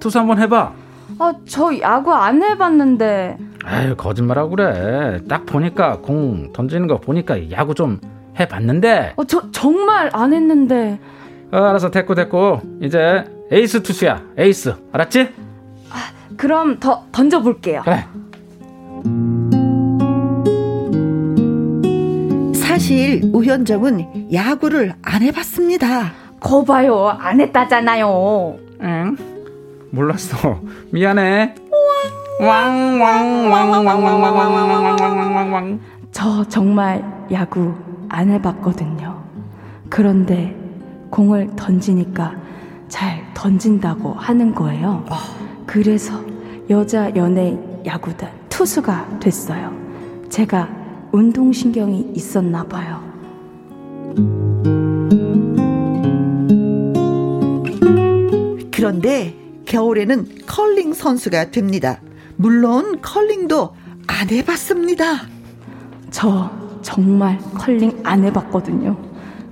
[0.00, 0.72] 투수 한번 해봐.
[1.18, 3.38] 아, 저 야구 안 해봤는데.
[3.64, 5.22] 아유, 거짓말하고 그래.
[5.28, 8.00] 딱 보니까 공 던지는 거 보니까 야구 좀
[8.40, 9.14] 해봤는데.
[9.16, 10.98] 어, 저 정말 안 했는데.
[11.52, 12.60] 어, 알아서 됐고 됐고.
[12.82, 14.22] 이제 에이스 투수야.
[14.38, 14.74] 에이스.
[14.92, 15.28] 알았지?
[15.90, 15.96] 아,
[16.36, 17.82] 그럼 더 던져볼게요.
[17.84, 18.04] 그래.
[22.54, 26.12] 사실 우현정은 야구를 안 해봤습니다.
[26.40, 28.56] 거봐요, 안 했다잖아요.
[28.82, 29.16] 응?
[29.90, 30.60] 몰랐어.
[30.90, 31.54] 미안해.
[32.40, 35.80] 왕 왕 왕 왕 왕 왕 왕 왕 왕 왕 왕 왕왕.
[36.10, 37.74] 저 정말 야구
[38.10, 39.22] 안 해봤거든요.
[39.88, 40.54] 그런데
[41.10, 42.34] 공을 던지니까
[42.88, 45.04] 잘 던진다고 하는 거예요.
[45.64, 46.20] 그래서
[46.68, 49.72] 여자 연예 야구단 투수가 됐어요.
[50.28, 50.68] 제가
[51.12, 53.00] 운동신경이 있었나 봐요.
[58.72, 59.36] 그런데
[59.66, 62.00] 겨울에는 컬링 선수가 됩니다.
[62.36, 63.74] 물론 컬링도
[64.06, 65.28] 안 해봤습니다.
[66.10, 68.96] 저 정말 컬링 안 해봤거든요.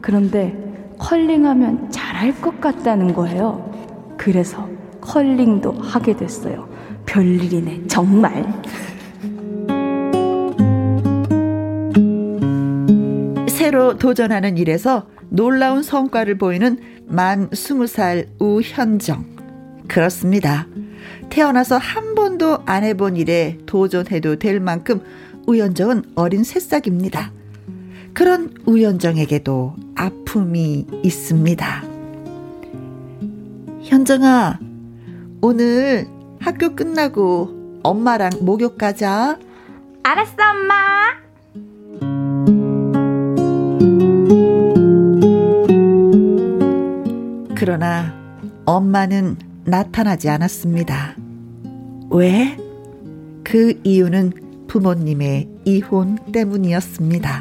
[0.00, 0.56] 그런데
[0.98, 3.68] 컬링하면 잘할 것 같다는 거예요.
[4.16, 4.68] 그래서
[5.00, 6.68] 컬링도 하게 됐어요.
[7.06, 8.44] 별일이네, 정말.
[13.48, 19.24] 새로 도전하는 일에서 놀라운 성과를 보이는 만 20살 우현정.
[19.88, 20.66] 그렇습니다.
[21.30, 25.00] 태어나서 한 번도 안 해본 일에 도전해도 될 만큼
[25.48, 27.32] 우현정은 어린 새싹입니다.
[28.12, 31.82] 그런 우현정에게도 아픔이 있습니다.
[33.82, 34.58] 현정아,
[35.40, 36.06] 오늘
[36.38, 39.38] 학교 끝나고 엄마랑 목욕 가자.
[40.02, 40.74] 알았어, 엄마.
[47.56, 48.14] 그러나
[48.66, 51.16] 엄마는 나타나지 않았습니다.
[52.10, 52.54] 왜?
[53.44, 57.40] 그 이유는 부모님의 이혼 때문이었습니다.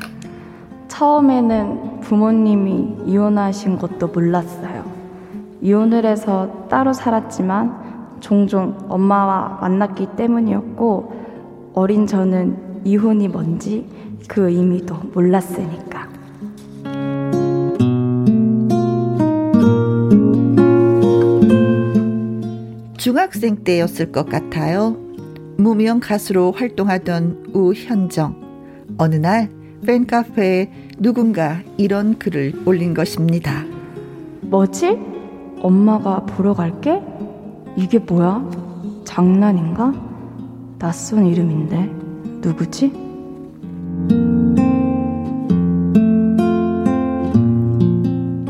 [0.88, 4.84] 처음에는 부모님이 이혼하신 것도 몰랐어요.
[5.62, 13.88] 이혼을 해서 따로 살았지만 종종 엄마와 만났기 때문이었고 어린 저는 이혼이 뭔지
[14.28, 16.08] 그 의미도 몰랐으니까.
[22.98, 25.07] 중학생 때였을 것 같아요.
[25.58, 28.96] 무명 가수로 활동하던 우현정.
[29.00, 29.50] 어느 날
[29.86, 33.66] 팬카페에 누군가 이런 글을 올린 것입니다.
[34.42, 34.98] 뭐지?
[35.60, 37.02] 엄마가 보러 갈게?
[37.76, 38.48] 이게 뭐야?
[39.04, 39.94] 장난인가?
[40.78, 41.90] 낯선 이름인데
[42.42, 42.92] 누구지?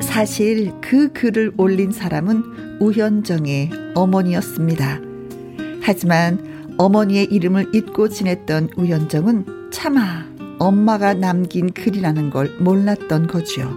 [0.01, 4.99] 사실 그 글을 올린 사람은 우현정의 어머니였습니다.
[5.81, 10.25] 하지만 어머니의 이름을 잊고 지냈던 우현정은 차마
[10.59, 13.69] 엄마가 남긴 글이라는 걸 몰랐던 거죠.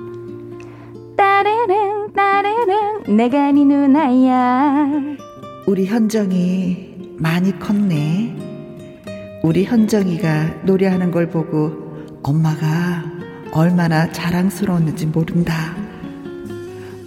[1.16, 5.16] 따르릉 따르릉 내가 네 누나야
[5.66, 8.36] 우리 현정이 많이 컸네.
[9.42, 11.72] 우리 현정이가 노래하는 걸 보고
[12.22, 13.04] 엄마가
[13.52, 15.74] 얼마나 자랑스러웠는지 모른다.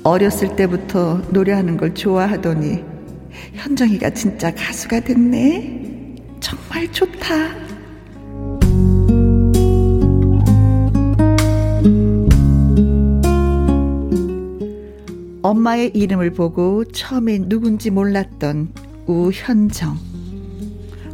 [0.03, 2.83] 어렸을 때부터 노래하는 걸 좋아하더니
[3.53, 5.82] 현정이가 진짜 가수가 됐네.
[6.74, 7.53] 정말 좋다.
[15.43, 18.74] 엄마의 이름을 보고 처음에 누군지 몰랐던
[19.05, 19.99] 우현정.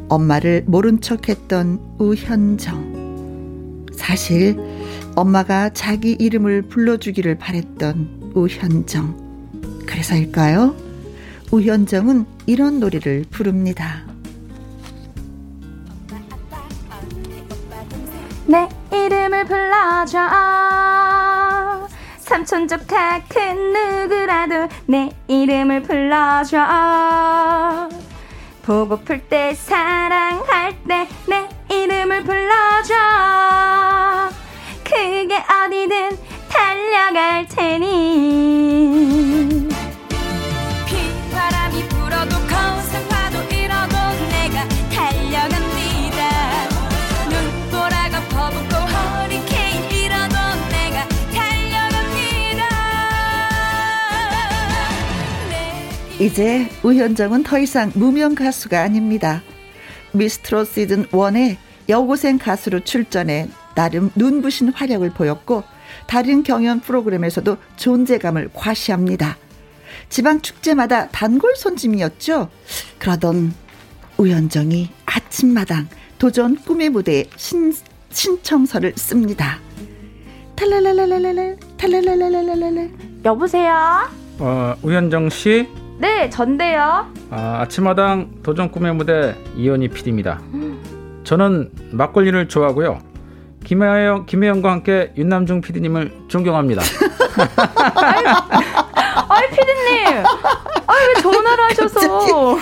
[0.07, 3.87] 엄마를 모른 척 했던 우현정.
[3.91, 4.57] 사실
[5.15, 9.83] 엄마가 자기 이름을 불러주기를 바랬던 우현정.
[9.85, 10.73] 그래서일까요?
[11.51, 14.08] 우현정은 이런 노래를 부릅니다.
[18.49, 20.17] 내 이름을 불러줘.
[22.17, 26.57] 삼촌 조카 큰 누구라도 내 이름을 불러줘.
[28.63, 32.95] 보고플 때 사랑할 때 내 이름을 불러줘.
[34.83, 36.17] 그게 어디든
[36.49, 38.79] 달려갈 테니
[56.19, 59.41] 이제 우현정은 더 이상 무명 가수가 아닙니다.
[60.11, 61.55] 미스트롯 시즌 1에
[61.87, 65.63] 여고생 가수로 출전해 나름 눈부신 활약을 보였고
[66.07, 69.37] 다른 경연 프로그램에서도 존재감을 과시합니다.
[70.09, 72.49] 지방 축제마다 단골 손님이었죠.
[72.97, 73.53] 그러던
[74.17, 77.73] 우연정이 아침마당 도전 꿈의 무대에 신,
[78.09, 79.59] 신청서를 씁니다.
[80.57, 82.91] 탈랄랄랄랄랄 탈랄랄랄랄랄
[83.23, 84.09] 여보세요?
[84.39, 85.67] 어, 우현정 씨,
[85.99, 87.07] 네, 전데요.
[87.29, 90.39] 아, 아침마당 도전 꿈의 무대 이현희 PD입니다.
[91.25, 92.99] 저는 막걸리를 좋아하고요.
[93.65, 96.81] 김혜영, 김혜영과 함께 윤남중 PD님을 존경합니다.
[99.27, 100.23] 아이, 피디님!
[100.87, 102.57] 아이, 왜 전화를 하셔서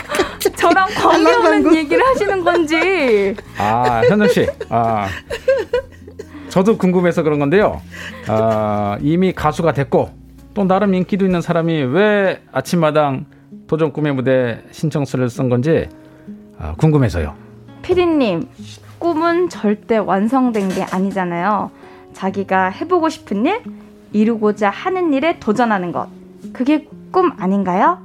[0.56, 3.36] 저랑 관계 없는 얘기를 하시는 건지.
[3.60, 4.48] 아, 현정 씨.
[4.70, 5.08] 아,
[6.50, 7.82] 저도 궁금해서 그런 건데요.
[8.28, 10.10] 아, 이미 가수가 됐고
[10.58, 13.28] 또 나름 인기도 있는 사람이 왜 아침마당
[13.68, 15.88] 도전 꿈의 무대 신청서를 쓴 건지
[16.58, 17.36] 아, 궁금해서요.
[17.84, 18.48] 피디님,
[18.98, 21.70] 꿈은 절대 완성된 게 아니잖아요.
[22.14, 23.62] 자기가 해보고 싶은 일,
[24.14, 26.08] 이루고자 하는 일에 도전하는 것.
[26.54, 28.00] 그게 꿈 아닌가요?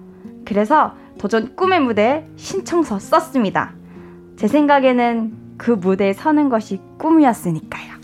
[0.45, 3.73] 그래서 도전 꿈의 무대에 신청서 썼습니다.
[4.37, 7.95] 제 생각에는 그 무대에 서는 것이 꿈이었으니까요.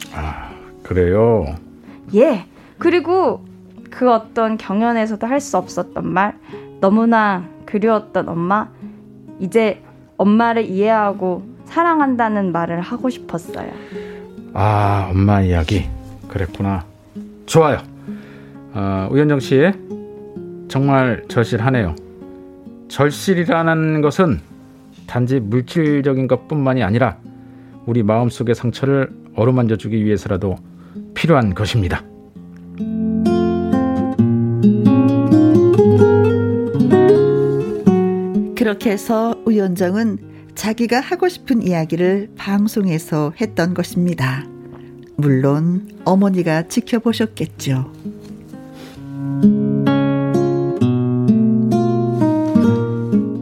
[0.84, 1.54] 그래요.
[2.14, 2.46] 예.
[2.78, 3.46] 그리고
[3.90, 6.34] 그 어떤 경연에서도 할 수 없었던 말,
[6.80, 8.68] 너무나 그리웠던 엄마,
[9.40, 9.82] 이제
[10.16, 13.70] 엄마를 이해하고 사랑한다는 말을 하고 싶었어요.
[14.54, 15.86] 아, 엄마 이야기.
[16.28, 16.84] 그랬구나.
[17.46, 17.78] 좋아요.
[18.74, 19.70] 아, 우현정 씨,
[20.68, 21.94] 정말 절실하네요.
[22.88, 24.40] 절실이라는 것은
[25.06, 27.16] 단지 물질적인 것뿐만이 아니라
[27.86, 30.56] 우리 마음속의 상처를 어루만져 주기 위해서라도
[31.14, 32.02] 필요한 것입니다.
[38.58, 40.18] 그렇게 해서 우연정은
[40.56, 44.44] 자기가 하고 싶은 이야기를 방송에서 했던 것입니다.
[45.14, 47.92] 물론 어머니가 지켜보셨겠죠.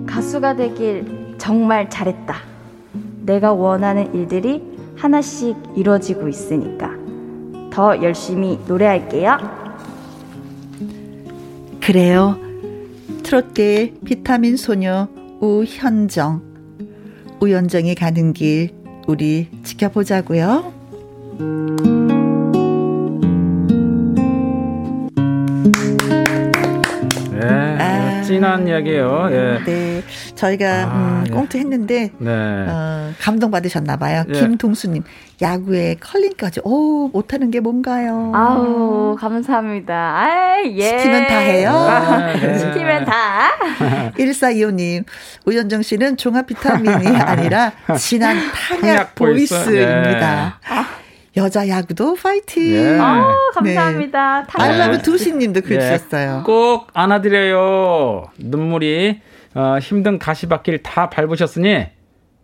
[0.07, 2.37] 가수가 되길 정말 잘했다.
[3.25, 4.63] 내가 원하는 일들이
[4.97, 6.91] 하나씩 이루어지고 있으니까
[7.73, 9.39] 더 열심히 노래할게요.
[11.81, 12.46] 그래요.
[13.27, 15.09] 트롯계의 비타민 소녀
[15.41, 16.43] 우현정.
[17.41, 18.71] 우현정이 가는 길
[19.09, 22.06] 우리 지켜보자고요.
[28.27, 29.29] 진한 이야기예요.
[29.31, 29.59] 예.
[29.65, 30.03] 네,
[30.35, 31.31] 저희가 아, 음, 예.
[31.33, 32.31] 꽁트 했는데 네.
[32.31, 34.25] 어, 감동 받으셨나 봐요.
[34.29, 34.33] 예.
[34.33, 35.03] 김동수님
[35.41, 38.33] 야구에 컬링까지 오 못하는 게 뭔가요?
[38.35, 39.95] 아우 감사합니다.
[39.95, 40.99] 아 예.
[40.99, 41.73] 시키면 다 해요.
[42.35, 42.59] 네, 네.
[42.59, 43.51] 시키면 다.
[44.17, 45.05] 1425님,
[45.47, 49.55] 우현정 씨는 종합 비타민이 아니라 진한 한약 한약 voice.
[49.55, 50.59] voice입니다.
[51.37, 52.73] 여자 야구도 파이팅.
[52.73, 52.99] 예.
[52.99, 54.45] 아 감사합니다.
[54.45, 55.81] 다 I love 두시님도 글 예.
[55.81, 56.43] 주셨어요.
[56.47, 58.25] 꼭 안아드려요.
[58.39, 59.21] 눈물이
[59.55, 61.87] 어, 힘든 가시밭길 다 밟으셨으니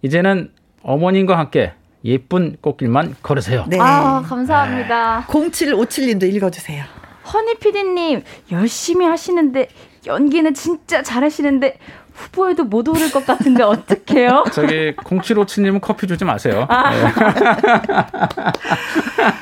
[0.03, 0.51] 이제는
[0.83, 1.73] 어머님과 함께
[2.05, 3.65] 예쁜 꽃길만 걸으세요.
[3.69, 3.79] 네.
[3.81, 5.27] 아 감사합니다.
[5.29, 6.85] 0757님도 읽어주세요.
[7.33, 9.69] 허니 PD님 열심히 하시는데
[10.07, 11.79] 연기는 진짜 잘하시는데
[12.15, 14.45] 후보에도 못 오를 것 같은데 어떡해요?
[14.53, 16.67] 저기 0757님은 커피 주지 마세요.
[16.69, 16.77] 네.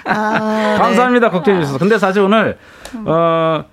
[0.10, 1.30] 아, 감사합니다.
[1.30, 1.78] 걱정해 주셔서.
[1.78, 2.58] 근데 사실 오늘
[3.04, 3.64] 어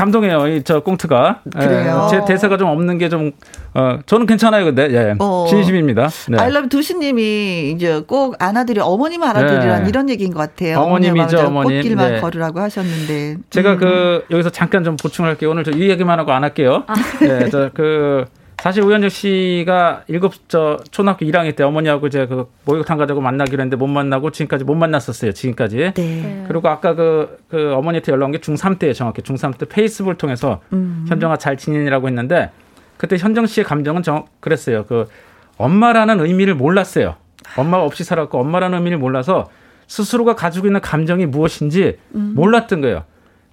[0.00, 0.46] 감동해요.
[0.48, 1.40] 이 저 꽁트가.
[1.60, 2.08] 예, 그래요?
[2.10, 3.32] 제 대사가 좀 없는 게 좀
[3.74, 4.64] 어, 저는 괜찮아요.
[4.64, 5.14] 근데 예.
[5.18, 5.46] 어.
[5.48, 6.08] 진심입니다.
[6.28, 6.38] 네.
[6.38, 9.88] 알라브 두시님이 이제 꼭 안아드려 어머님 안아드리란 네.
[9.88, 10.78] 이런 얘기인 것 같아요.
[10.80, 11.78] 어머님이죠, 어머님.
[11.78, 12.20] 꽃길만 네.
[12.20, 13.36] 걸으라고 하셨는데.
[13.50, 13.78] 제가 음.
[13.78, 15.50] 그 여기서 잠깐 좀 보충할게요.
[15.50, 16.84] 오늘 저 이 얘기만 하고 안 할게요.
[17.20, 18.24] 네, 저그
[18.62, 23.76] 사실 우현정 씨가 일곱 저 초등학교 1학년 때 어머니하고 이제 그 목욕탕 가자고 만나기로 했는데
[23.76, 25.32] 못 만나고 지금까지 못 만났었어요.
[25.32, 25.92] 지금까지.
[25.94, 26.44] 네.
[26.46, 28.92] 그리고 아까 그, 그 어머니한테 연락 온 게 중3 때예요.
[28.92, 31.06] 정확히 중3 때 페이스북을 통해서 음.
[31.08, 32.50] 현정아 잘 지내니라고 했는데
[32.98, 34.84] 그때 현정 씨의 감정은 정 그랬어요.
[34.84, 35.08] 그
[35.56, 37.16] 엄마라는 의미를 몰랐어요.
[37.56, 39.48] 엄마가 없이 살았고 엄마라는 의미를 몰라서
[39.86, 42.32] 스스로가 가지고 있는 감정이 무엇인지 음.
[42.36, 43.04] 몰랐던 거예요.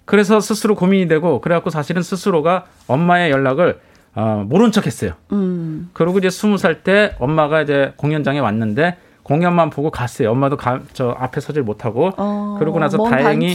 [0.03, 3.79] 그래서 스스로 고민이 되고 그래갖고 사실은 스스로가 엄마의 연락을
[4.19, 5.11] 어, 모른 척 했어요.
[5.31, 5.89] 음.
[5.93, 10.31] 그리고 이제 스무 살 때 엄마가 이제 공연장에 왔는데 공연만 보고 갔어요.
[10.31, 13.53] 엄마도 가, 저 앞에 서질 못하고 어, 그러고 나서 먼 다행히.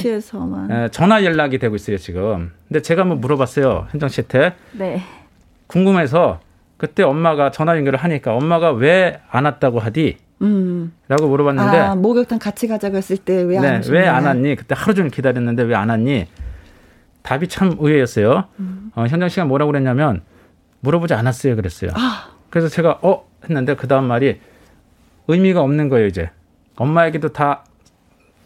[0.70, 2.52] 에, 전화 연락이 되고 있어요 지금.
[2.68, 5.02] 근데 제가 한번 물어봤어요 현정 씨한테 네.
[5.66, 6.38] 궁금해서
[6.76, 10.18] 그때 엄마가 전화 연결을 하니까 엄마가 왜 안 왔다고 하디?
[10.42, 10.92] 음.
[11.08, 13.98] 라고 물어봤는데 아, 목욕탕 같이 가자고 했을 때 왜안 네, 오셨냐?
[13.98, 14.56] 왜안 왔니?
[14.56, 16.26] 그때 하루 종일 기다렸는데 왜 안 왔니?
[17.22, 18.44] 답이 참 의외였어요.
[18.94, 20.22] 어, 현정 씨가 뭐라고 그랬냐면
[20.82, 21.90] 물어보지 않았어요 그랬어요.
[21.94, 22.28] 아.
[22.50, 24.38] 그래서 제가 어 했는데 그 다음 말이
[25.28, 26.30] 의미가 없는 거예요, 이제.
[26.76, 27.64] 엄마에게도 다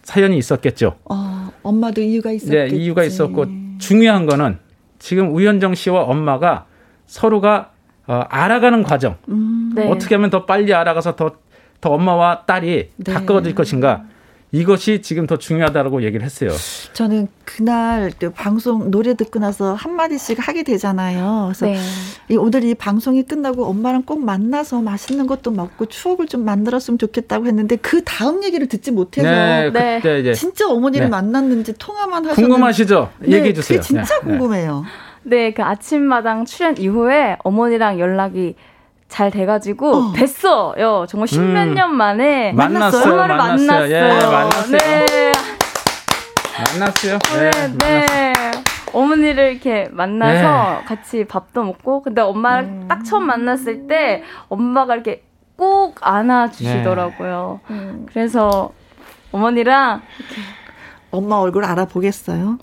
[0.03, 0.97] 사연이 있었겠죠.
[1.05, 2.76] 어, 엄마도 이유가 네, 있었겠지.
[2.76, 3.47] 이유가 있었고
[3.78, 4.59] 중요한 거는
[4.99, 6.66] 지금 우현정 씨와 엄마가
[7.07, 7.72] 서로가
[8.07, 9.16] 어, 알아가는 과정.
[9.74, 9.91] 네.
[9.91, 11.32] 어떻게 하면 더 빨리 알아가서 더,
[11.80, 13.12] 더 엄마와 딸이 네.
[13.12, 14.05] 가까워질 것인가.
[14.53, 16.51] 이것이 지금 더 중요하다고 얘기를 했어요.
[16.92, 21.44] 저는 그날 또 방송 노래 듣고 나서 한 마디씩 하게 되잖아요.
[21.49, 21.78] 그래서 네.
[22.30, 27.47] 이 오늘 이 방송이 끝나고 엄마랑 꼭 만나서 맛있는 것도 먹고 추억을 좀 만들었으면 좋겠다고
[27.47, 29.97] 했는데 그 다음 얘기를 듣지 못해서 네, 네.
[29.97, 31.11] 그때 이제 진짜 어머니를 네.
[31.11, 33.11] 만났는지 통화만 하셨는지 궁금하시죠?
[33.20, 33.80] 네, 얘기해 주세요.
[33.80, 34.38] 그게 진짜 네, 네.
[34.38, 34.84] 궁금해요.
[35.24, 38.55] 네, 그 아침마당 출연 이후에 어머니랑 연락이
[39.09, 40.12] 잘 돼가지고 어.
[40.12, 41.07] 뵀어요.
[41.09, 41.74] 정말 십몇 음.
[41.74, 43.66] 년 만에 만났어요, 엄마를 만났어요.
[43.66, 43.94] 만났어요.
[43.94, 44.78] 예, 만났어요.
[44.78, 45.32] 네,
[46.72, 47.18] 만났어요.
[47.34, 48.32] 네, 네, 네.
[48.92, 50.84] 어머니를 이렇게 만나서 네.
[50.86, 55.22] 같이 밥도 먹고, 근데 엄마를 딱 처음 만났을 때 엄마가 이렇게
[55.57, 57.61] 꼭 안아주시더라고요.
[58.12, 58.72] 그래서
[59.32, 60.02] 어머니랑
[61.11, 62.59] 엄마 얼굴 알아보겠어요.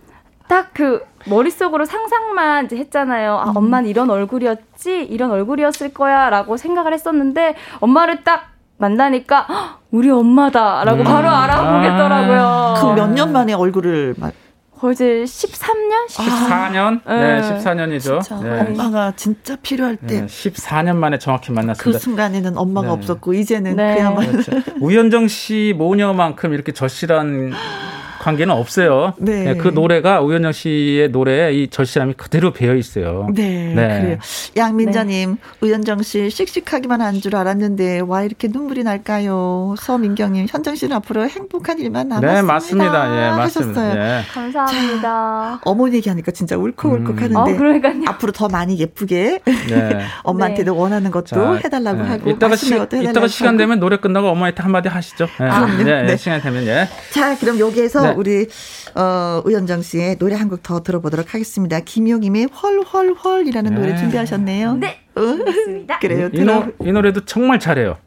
[0.53, 3.33] 딱 그 머릿속으로 상상만 이제 했잖아요.
[3.37, 5.03] 아, 엄마는 이런 얼굴이었지?
[5.09, 6.29] 이런 얼굴이었을 거야.
[6.29, 10.83] 라고 생각을 했었는데, 엄마를 딱 만나니까, "헉, 우리 엄마다.
[10.83, 11.03] 라고 음.
[11.05, 12.75] 바로 알아보겠더라고요.
[12.81, 14.33] 그몇 년 만에 얼굴을 막
[14.77, 16.07] 거의 이제 13년?
[16.09, 16.99] 14년?
[17.07, 17.41] 네, 네.
[17.41, 18.21] 14년이죠.
[18.21, 18.59] 진짜 네.
[18.59, 21.99] 엄마가 진짜 필요할 때 네, 14년 만에 정확히 그 만났습니다.
[21.99, 22.93] 순간에는 엄마가 네.
[22.93, 23.95] 없었고 이제는 네.
[23.95, 24.51] 그야말로 그렇죠.
[24.81, 27.53] 우현정 씨 모녀만큼 이렇게 절실한
[28.23, 29.13] 관계는 없어요.
[29.17, 29.55] 네.
[29.57, 33.27] 그 노래가 우현정 씨의 노래에 이 절실함이 그대로 배어 있어요.
[33.33, 34.01] 네, 네.
[34.01, 34.17] 그래요.
[34.55, 39.75] 양민자님, 우현정 씨 씩씩하기만 한 줄 알았는데 와 이렇게 눈물이 날까요?
[39.77, 42.33] 서민경님, 현정 씨는 앞으로 행복한 일만 남았습니다.
[42.33, 43.25] 네, 맞습니다.
[43.27, 43.81] 예, 맞습니다.
[43.81, 44.01] 하셨어요.
[44.01, 44.21] 예.
[44.33, 45.59] 감사합니다.
[45.63, 47.35] 어머니 얘기하니까 진짜 울컥울컥 음.
[47.35, 48.03] 어, 하는데 그러니까요.
[48.07, 49.99] 앞으로 더 많이 예쁘게 네.
[50.23, 52.09] 엄마한테도 원하는 것도 자, 해달라고 네.
[52.09, 53.57] 하고 이따가, 시, 이따가 시간.
[53.57, 55.27] 되면 노래 끝나고 어머니한테 한마디 하시죠.
[55.39, 56.17] 예, 네.
[56.17, 56.87] 시간 되면 예.
[57.11, 58.17] 자, 그럼 여기에서 네.
[58.17, 58.47] 우리
[58.95, 61.79] 어, 우현정 씨의 노래 한 곡 더 들어보도록 하겠습니다.
[61.79, 63.79] 김용임의 헐헐헐이라는 네.
[63.79, 64.75] 노래 준비하셨네요.
[64.75, 64.99] 네.
[65.15, 65.21] 어?
[65.21, 65.99] 알겠습니다.
[65.99, 66.29] 그래요.
[66.33, 66.39] 이.
[66.41, 67.97] 노, 이 노래도 정말 잘해요.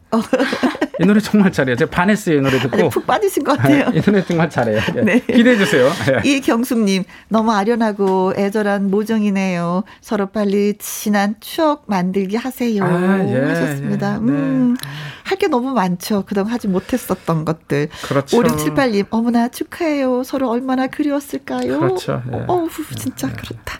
[0.99, 1.75] 이 노래 정말 잘해요.
[1.75, 2.89] 제가 반했어요, 이 노래 듣고.
[2.89, 3.91] 푹 빠지신 것 같아요.
[3.93, 4.79] 이 노래 정말 잘해요.
[4.95, 5.01] 예.
[5.01, 5.19] 네.
[5.19, 5.91] 기대해 주세요.
[6.25, 6.27] 예.
[6.29, 9.83] 이경숙님, 너무 아련하고 애절한 모정이네요.
[10.01, 12.83] 서로 빨리 친한 추억 만들기 하세요.
[12.83, 14.13] 아, 예, 하셨습니다.
[14.13, 14.75] 예, 음,
[15.23, 16.23] 할게 너무 많죠.
[16.25, 17.89] 그동안 하지 못했었던 것들.
[18.03, 18.41] 그렇죠.
[18.41, 20.23] 5678님, 어머나 축하해요.
[20.23, 21.79] 서로 얼마나 그리웠을까요?
[21.79, 22.23] 그렇죠.
[22.31, 22.35] 예.
[22.37, 23.79] 어, 어우, 진짜 그렇다.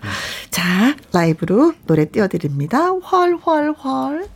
[0.51, 2.89] 자, 라이브로 노래 띄워드립니다.
[2.89, 4.28] 헐 헐 헐.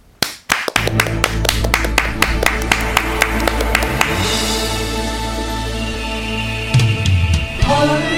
[7.82, 8.11] 사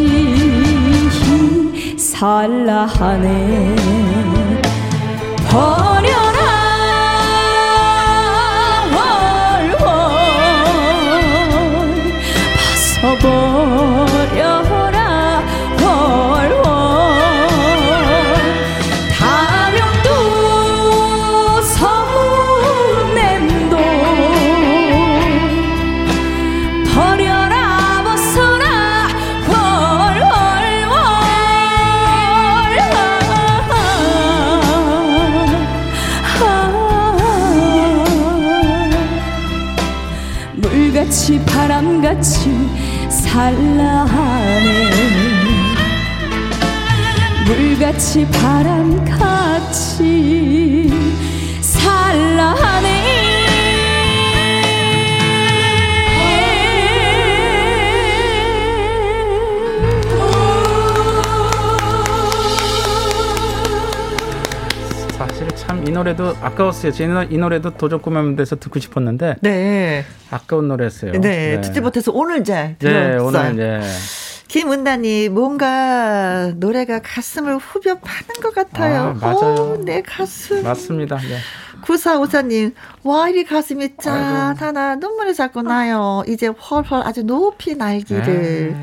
[0.00, 3.76] 없이 살라 하네.
[5.50, 6.29] 버려
[42.20, 42.50] 같이
[43.08, 44.90] 살라 하네.
[47.46, 48.79] 물같이 바람
[66.00, 66.92] 노래도 아까웠어요.
[66.92, 70.04] 제 이 노래도 도전 꾸며면돼서 듣고 싶었는데 네.
[70.30, 71.12] 아까운 노래였어요.
[71.20, 71.60] 네.
[71.60, 73.26] 듣지 못해서 오늘 잘 네, 들었어요.
[73.26, 73.80] 오늘 네.
[74.48, 79.14] 김은단이 뭔가 노래가 가슴을 후벼 파는 것 같아요.
[79.20, 79.54] 아, 맞아요.
[79.78, 80.62] 오, 내 가슴.
[80.62, 81.16] 맞습니다.
[81.18, 81.36] 네.
[81.82, 82.74] 구사오사님,
[83.04, 86.22] 와, 이리 가슴이 짠하나 눈물이 자꾸 나요.
[86.26, 88.74] 이제 헐헐 아주 높이 날기를.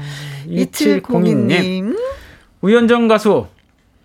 [0.47, 0.63] 네.
[0.63, 1.49] 2702님.
[1.49, 1.99] 2702님.
[2.61, 3.47] 우연정 가수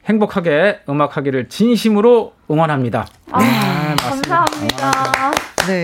[0.07, 3.07] 행복하게 음악하기를 진심으로 응원합니다.
[3.31, 5.33] 아, 감사합니다.
[5.69, 5.83] 네.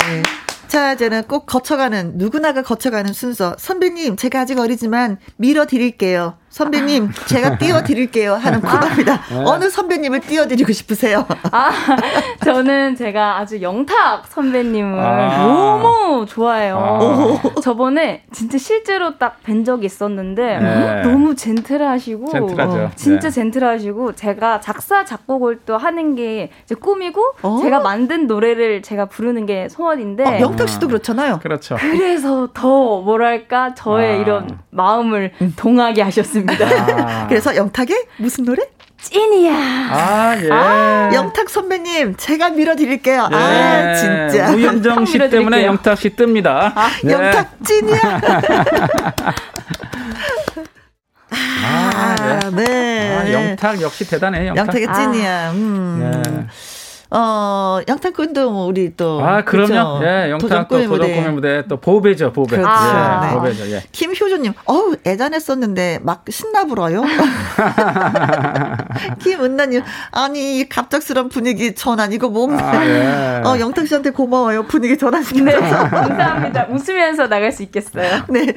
[0.66, 3.54] 자, 이제는 꼭 거쳐가는, 누구나가 거쳐가는 순서.
[3.58, 6.36] 선배님, 제가 아직 어리지만 밀어드릴게요.
[6.50, 8.34] 선배님, 제가 띄워드릴게요.
[8.34, 9.20] 하는 코너입니다.
[9.46, 11.26] 어느 선배님을 띄워드리고 싶으세요?
[11.52, 11.70] 아,
[12.44, 15.38] 저는 제가 아주 영탁 선배님을 아.
[15.38, 16.78] 너무 좋아해요.
[17.54, 17.60] 아.
[17.60, 21.02] 저번에 진짜 실제로 딱 뵌 적이 있었는데 네.
[21.02, 22.76] 너무 젠틀하시고 젠틀하죠.
[22.78, 23.30] 어, 진짜 네.
[23.30, 27.58] 젠틀하시고 제가 작사 작곡을 또 하는 게 이제 꿈이고 어.
[27.62, 31.38] 제가 만든 노래를 제가 부르는 게 소원인데 어, 영탁 씨도 그렇잖아요.
[31.42, 31.76] 그렇죠.
[31.76, 34.16] 그래서 더 뭐랄까 저의 아.
[34.16, 36.37] 이런 마음을 동하게 하셨습니다.
[36.48, 37.26] 아.
[37.30, 38.62] 그래서 영탁의 무슨 노래?
[39.00, 39.52] 찐이야.
[39.90, 41.14] 아, 예.
[41.14, 43.28] 영탁 선배님, 제가 밀어드릴게요.
[43.30, 43.36] 예.
[43.36, 44.50] 아, 진짜.
[44.50, 45.28] 우현정 씨 밀어드릴게요.
[45.30, 46.72] 때문에 영탁 씨 뜹니다.
[47.04, 47.12] 네.
[47.12, 48.00] 영탁 찐이야.
[51.30, 52.64] 아, 아, 네.
[52.64, 53.16] 네.
[53.16, 54.48] 아, 영탁 역시 대단해.
[54.48, 54.66] 영탁.
[54.74, 55.50] 영탁의 찐이야.
[55.52, 56.10] 음.
[56.24, 56.46] 네.
[57.10, 59.24] 어, 영탁 군도 뭐 우리 또.
[59.24, 59.98] 아, 그럼요.
[59.98, 60.06] 그쵸?
[60.06, 61.14] 예, 영탁 또 도전꾼의 도전 무대.
[61.14, 62.56] 꿈의 무대 또 보배죠, 보배.
[62.56, 62.70] 그렇죠.
[62.70, 63.34] 예, 네.
[63.34, 63.70] 보배죠.
[63.70, 63.82] 예.
[63.92, 67.02] 김효조님, 어우, 애잔했었는데 막 신나 불어요.
[69.20, 72.78] 김은나님, 아니, 갑작스런 분위기 전환, 이거 뭔가.
[72.78, 73.40] 아, 예.
[73.44, 74.66] 어, 영탁 씨한테 고마워요.
[74.66, 75.44] 분위기 전환시켜서.
[75.44, 76.66] 네, 감사합니다.
[76.70, 78.24] 웃으면서 나갈 수 있겠어요.
[78.28, 78.52] 네.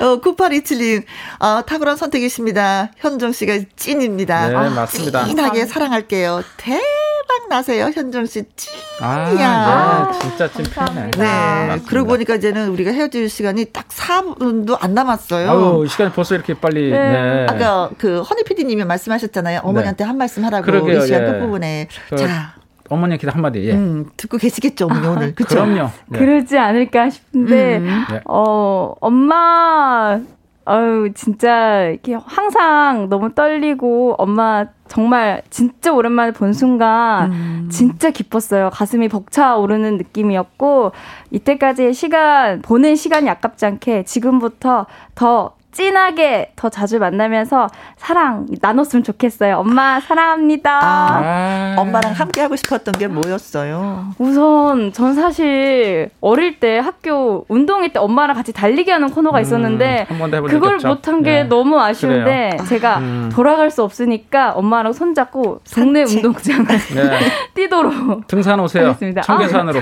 [0.00, 1.02] 어, 9827님,
[1.40, 2.90] 어, 탁월한 선택이십니다.
[2.96, 4.48] 현정 씨가 찐입니다.
[4.48, 5.24] 네, 아, 맞습니다.
[5.24, 6.42] 찐하게 사랑할게요.
[6.56, 6.80] 대
[7.28, 8.44] 박 나세요, 현정 씨.
[8.56, 8.80] 찐이야.
[9.00, 10.48] 아, 예, 진짜.
[10.48, 11.18] 감사합니다.
[11.18, 11.66] 네.
[11.66, 11.88] 맞습니다.
[11.90, 15.50] 그러고 보니까 이제는 우리가 헤어질 시간이 딱 4분도 안 남았어요.
[15.50, 16.90] 아우, 시간이 벌써 이렇게 빨리.
[16.90, 16.98] 네.
[16.98, 17.46] 네.
[17.48, 19.60] 아까 그 허니 PD님이 말씀하셨잖아요.
[19.64, 21.26] 어머니한테 한 말씀 하라고 그러게요, 이 시간 예.
[21.26, 21.88] 끝부분에.
[22.10, 22.54] 그, 자,
[22.88, 23.64] 어머니 기도 한마디.
[23.68, 23.72] 예.
[23.72, 25.34] 음, 듣고 계시겠죠, 어머니 오늘.
[25.34, 25.56] 그쵸?
[25.56, 25.90] 그럼요.
[26.06, 26.18] 네.
[26.18, 28.04] 그러지 않을까 싶은데, 음.
[28.10, 28.20] 네.
[28.26, 30.20] 어, 엄마,
[30.68, 37.68] 아유, 진짜, 이렇게 항상 너무 떨리고, 엄마 정말 진짜 오랜만에 본 순간, 음.
[37.70, 38.70] 진짜 기뻤어요.
[38.72, 40.90] 가슴이 벅차오르는 느낌이었고,
[41.30, 49.58] 이때까지의 시간, 보낸 시간이 아깝지 않게 지금부터 더 찐하게 더 자주 만나면서 사랑 나눴으면 좋겠어요.
[49.58, 50.70] 엄마, 사랑합니다.
[50.82, 51.20] 아.
[51.22, 51.74] 아.
[51.78, 54.06] 엄마랑 함께 하고 싶었던 게 뭐였어요?
[54.18, 60.12] 우선 전 사실 어릴 때 학교 운동회 때 엄마랑 같이 달리기 하는 코너가 있었는데 음,
[60.14, 60.78] 한 번도 해본 적이 그걸.
[60.88, 61.44] 못한 게 네.
[61.44, 63.30] 너무 아쉬운데 제가 음.
[63.34, 66.04] 돌아갈 수 없으니까 엄마랑 손잡고 동네.
[66.04, 67.20] 운동장을 네.
[67.54, 68.86] 뛰도록 등산 오세요.
[68.86, 69.20] 알겠습니다.
[69.22, 69.80] 청계산으로.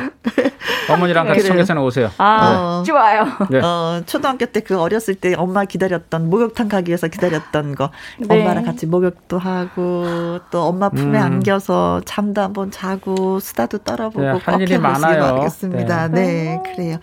[0.90, 1.48] 어머니랑 같이 그래요.
[1.52, 2.10] 청계산에 오세요.
[2.18, 2.82] 아 어.
[2.84, 3.26] 좋아요.
[3.48, 3.60] 네.
[3.62, 7.90] 어, 초등학교 때 그 어렸을 때 엄마 기다 렸던, 목욕탕 가기 위해서 기다렸던 거.
[8.19, 8.27] 네.
[8.28, 11.23] 엄마랑 같이 목욕도 하고, 또 엄마 품에 음.
[11.23, 15.20] 안겨서 잠도 한번 자고, 수다도 떨어보고, 네, 할꼭 일이 많아요.
[15.20, 16.09] 바라겠습니다.
[16.09, 16.61] 네.
[16.65, 16.98] 그래요.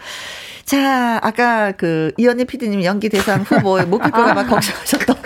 [0.65, 4.05] 자, 아까 그 이현희 PD님 연기 대상 후보에 못 아.
[4.05, 5.20] 빌거나 막 걱정하셨던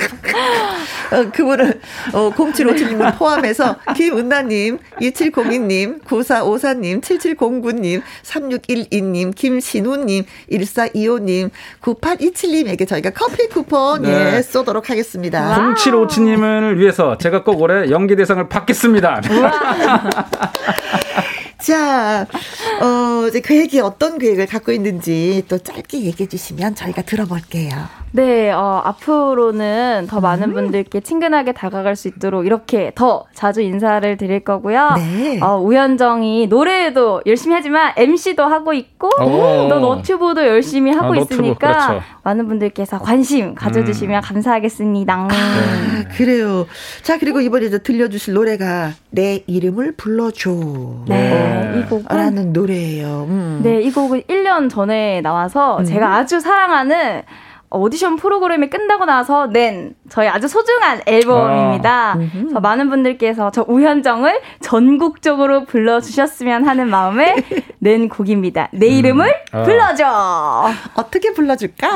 [1.11, 1.79] 어, 그분을
[2.13, 11.49] 어, 0757님을 포함해서 김은나님, 2702님, 9454님, 7709님, 3612님, 김신우님, 1425님,
[11.81, 14.37] 9827님에게 저희가 커피 쿠폰 네.
[14.37, 15.73] 예, 쏘도록 하겠습니다.
[15.75, 19.21] 0757님을 위해서 제가 꼭 올해 연기 대상을 받겠습니다.
[21.65, 22.27] 자,
[22.79, 27.71] 어, 이제 계획이 어떤 계획을 갖고 있는지 또 짧게 얘기해 주시면 저희가 들어볼게요.
[28.15, 30.53] 네, 어, 앞으로는 더 많은 음.
[30.53, 34.93] 분들께 친근하게 다가갈 수 있도록 이렇게 더 자주 인사를 드릴 거고요.
[34.95, 35.41] 네.
[35.41, 42.03] 어, 우현정이 노래도 열심히 하지만 MC도 하고 있고 또 너튜브도 열심히 하고 아, 있으니까 그렇죠.
[42.23, 44.21] 많은 분들께서 관심 가져주시면 음.
[44.21, 45.27] 감사하겠습니다.
[45.29, 46.67] 아, 그래요.
[47.01, 50.51] 자, 그리고 이번에 들려주실 노래가 내 이름을 불러줘.
[51.09, 53.25] 네, 이 곡은 라는 노래예요.
[53.29, 53.59] 음.
[53.63, 55.85] 네, 이 곡은 1년 전에 나와서 음.
[55.85, 57.23] 제가 아주 사랑하는
[57.75, 62.11] 오디션 프로그램이 끝나고 나서 낸 저희 아주 소중한 앨범입니다.
[62.13, 62.17] 아.
[62.31, 67.35] 그래서 많은 분들께서 저 우현정을 전국적으로 불러주셨으면 하는 마음에
[67.79, 68.69] 낸 곡입니다.
[68.71, 69.59] 내 이름을 음.
[69.59, 69.63] 아.
[69.63, 70.71] 불러줘.
[70.95, 71.87] 어떻게 불러줄까?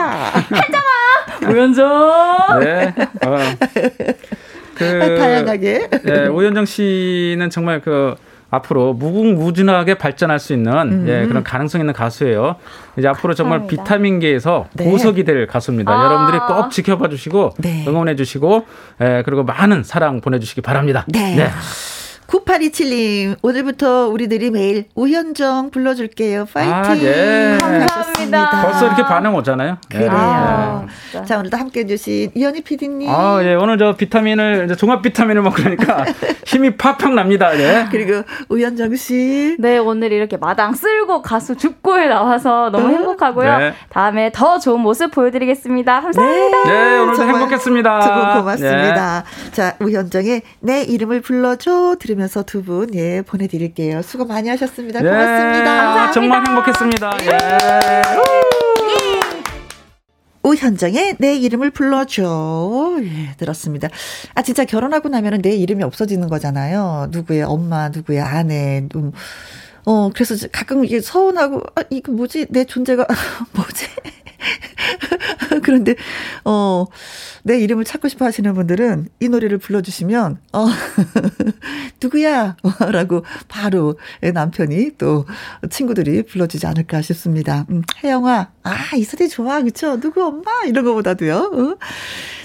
[0.50, 2.60] 현정아, 우현정.
[2.60, 2.94] 네.
[3.26, 3.38] 어.
[4.76, 5.90] 그, 다양하게.
[6.04, 8.16] 네, 우현정 씨는 정말 그
[8.52, 11.06] 앞으로 무궁무진하게 발전할 수 있는 음.
[11.08, 12.56] 예, 그런 가능성 있는 가수예요.
[12.98, 13.84] 이제 앞으로 정말 감사합니다.
[13.84, 14.90] 비타민계에서 네.
[14.90, 15.92] 보석이 될 가수입니다.
[15.92, 16.06] 아.
[16.06, 17.86] 여러분들이 꼭 지켜봐 주시고 네.
[17.88, 18.66] 응원해 주시고
[19.02, 21.06] 예, 그리고 많은 사랑 보내주시기 바랍니다.
[21.08, 21.36] 네.
[21.36, 21.50] 네.
[22.30, 26.46] 9827님, 오늘부터 우리들이 매일 우현정 불러줄게요.
[26.46, 26.74] 파이팅!
[26.74, 27.58] 아, 예.
[27.60, 28.62] 감사합니다.
[28.62, 29.78] 벌써 이렇게 반응 오잖아요.
[29.90, 30.10] 그래요.
[30.12, 30.86] 아,
[31.26, 33.10] 자, 오늘도 함께 해주신 이현희 PD님.
[33.10, 33.56] 아, 예.
[33.56, 36.06] 오늘 저 비타민을, 이제 종합 비타민을 먹으니까
[36.46, 37.50] 힘이 팍팍 납니다.
[37.50, 37.88] 네.
[37.90, 39.56] 그리고 우현정 씨.
[39.58, 42.96] 네, 오늘 이렇게 마당 쓸고 가수 죽고에 나와서 너무 네.
[42.96, 43.58] 행복하고요.
[43.58, 43.74] 네.
[43.90, 46.02] 다음에 더 좋은 모습 보여드리겠습니다.
[46.02, 46.64] 감사합니다.
[46.66, 48.00] 네, 네 오늘도 행복했습니다.
[48.02, 49.24] 두분 고맙습니다.
[49.24, 49.52] 네.
[49.52, 54.02] 자, 우현정의 내 이름을 불러줘 들으면 들으면서 두 분, 예, 보내드릴게요.
[54.02, 55.00] 수고 많이 하셨습니다.
[55.00, 55.64] 예, 고맙습니다.
[55.64, 56.12] 감사합니다.
[56.12, 57.18] 정말 행복했습니다.
[57.22, 57.28] 예.
[57.28, 58.02] 예.
[60.44, 62.98] 오현정의 내 이름을 불러줘.
[63.02, 63.88] 예, 들었습니다.
[64.36, 67.08] 아, 진짜 결혼하고 나면은 내 이름이 없어지는 거잖아요.
[67.12, 69.12] 누구의 엄마, 누구의 아내, 음.
[69.86, 72.48] 어, 그래서 가끔 이게 서운하고, 아, 이거 뭐지?
[72.50, 73.08] 내 존재가,
[73.54, 73.86] 뭐지?
[75.64, 75.96] 그런데,
[76.44, 76.86] 어,
[77.44, 80.68] 내 이름을 찾고 싶어 하시는 분들은 이 노래를 불러주시면, 어,
[82.02, 82.58] 누구야?
[82.92, 85.26] 라고 바로 남편이 또
[85.70, 87.66] 친구들이 불러주지 않을까 싶습니다.
[87.70, 89.62] 음, 혜영아, 아, 이 소리 좋아.
[89.62, 90.00] 그쵸?
[90.00, 90.52] 누구 엄마?
[90.66, 91.36] 이런 거보다도요.
[91.36, 91.78] 어?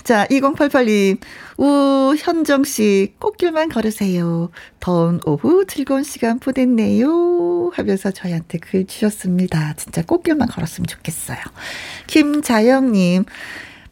[0.05, 1.19] 자, 2088님,
[1.57, 4.51] 우 현정 씨, 꽃길만 걸으세요.
[4.79, 7.71] 더운 오후 즐거운 시간 보냈네요.
[7.73, 9.75] 하면서 저희한테 글 주셨습니다.
[9.77, 11.39] 진짜 꽃길만 걸었으면 좋겠어요.
[12.07, 13.25] 김자영님,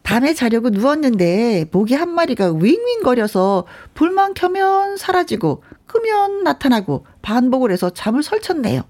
[0.03, 8.21] 밤에 자려고 누웠는데 모기 한 마리가 윙윙거려서 불만 켜면 사라지고 끄면 나타나고 반복을 해서 잠을
[8.23, 8.81] 설쳤네요.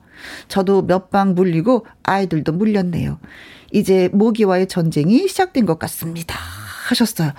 [0.47, 3.19] 저도 몇 방 물리고 아이들도 물렸네요.
[3.71, 6.37] 이제 모기와의 전쟁이 시작된 것 같습니다.
[6.87, 7.31] 하셨어요.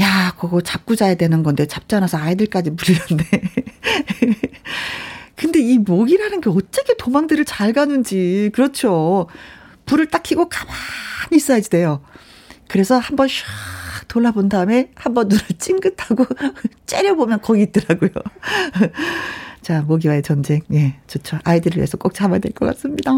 [0.00, 3.24] 야, 그거 잡고 자야 되는 건데 잡지 않아서 아이들까지 물렸네.
[5.36, 9.26] 근데 이 모기라는 게 어떻게 도망들을 잘 가는지, 그렇죠.
[9.86, 12.02] 불을 딱 켜고 가만히 있어야지 돼요.
[12.72, 13.44] 그래서 한번 샥
[14.08, 16.24] 돌아본 다음에 한번 눈을 찡긋하고
[16.86, 18.10] 째려보면 거기 있더라고요.
[19.62, 20.60] 자, 모기와의 전쟁.
[20.72, 21.38] 예, 좋죠.
[21.44, 23.12] 아이들을 위해서 꼭 잡아야 될 것 같습니다.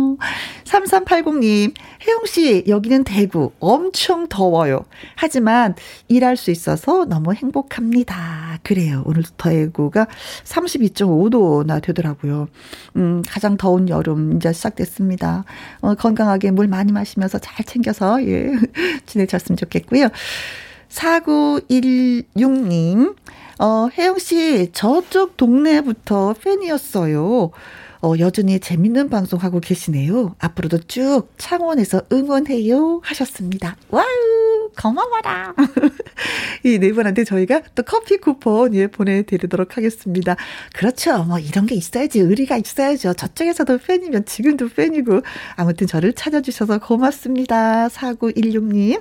[0.64, 1.72] 3380님,
[2.06, 3.52] 혜영씨, 여기는 대구.
[3.60, 4.84] 엄청 더워요.
[5.16, 5.74] 하지만
[6.08, 8.58] 일할 수 있어서 너무 행복합니다.
[8.62, 9.02] 그래요.
[9.06, 10.06] 오늘 대구가
[10.44, 12.48] 32.5도나 되더라고요.
[12.96, 15.44] 음, 가장 더운 여름 이제 시작됐습니다.
[15.80, 18.50] 어, 건강하게 물 많이 마시면서 잘 챙겨서, 예,
[19.06, 20.08] 지내셨으면 좋겠고요.
[20.90, 23.16] 4916님,
[23.58, 27.50] 어, 혜영 씨, 저쪽 동네부터 팬이었어요.
[28.02, 30.34] 어, 여전히 재밌는 방송 하고 계시네요.
[30.38, 33.00] 앞으로도 쭉 창원에서 응원해요.
[33.02, 33.76] 하셨습니다.
[33.88, 34.04] wow!
[34.78, 35.54] 고마워라.
[36.64, 40.36] 이 네 분한테 저희가 또 커피 쿠폰 예, 보내드리도록 하겠습니다.
[40.74, 41.22] 그렇죠.
[41.24, 42.18] 뭐 이런 게 있어야지.
[42.20, 43.14] 의리가 있어야죠.
[43.14, 45.22] 저쪽에서도 팬이면 지금도 팬이고.
[45.56, 47.88] 아무튼 저를 찾아주셔서 고맙습니다.
[47.88, 49.00] 4916님.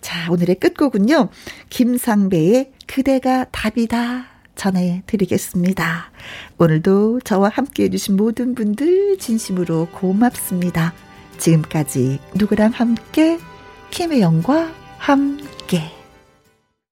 [0.00, 1.28] 자, 오늘의 끝곡은요.
[1.70, 4.26] 김상배의 그대가 답이다.
[4.56, 6.10] 전해드리겠습니다.
[6.58, 10.94] 오늘도 저와 함께 해주신 모든 분들 진심으로 고맙습니다.
[11.38, 13.38] 지금까지 누구랑 함께,
[13.90, 15.93] 김혜영과 함께.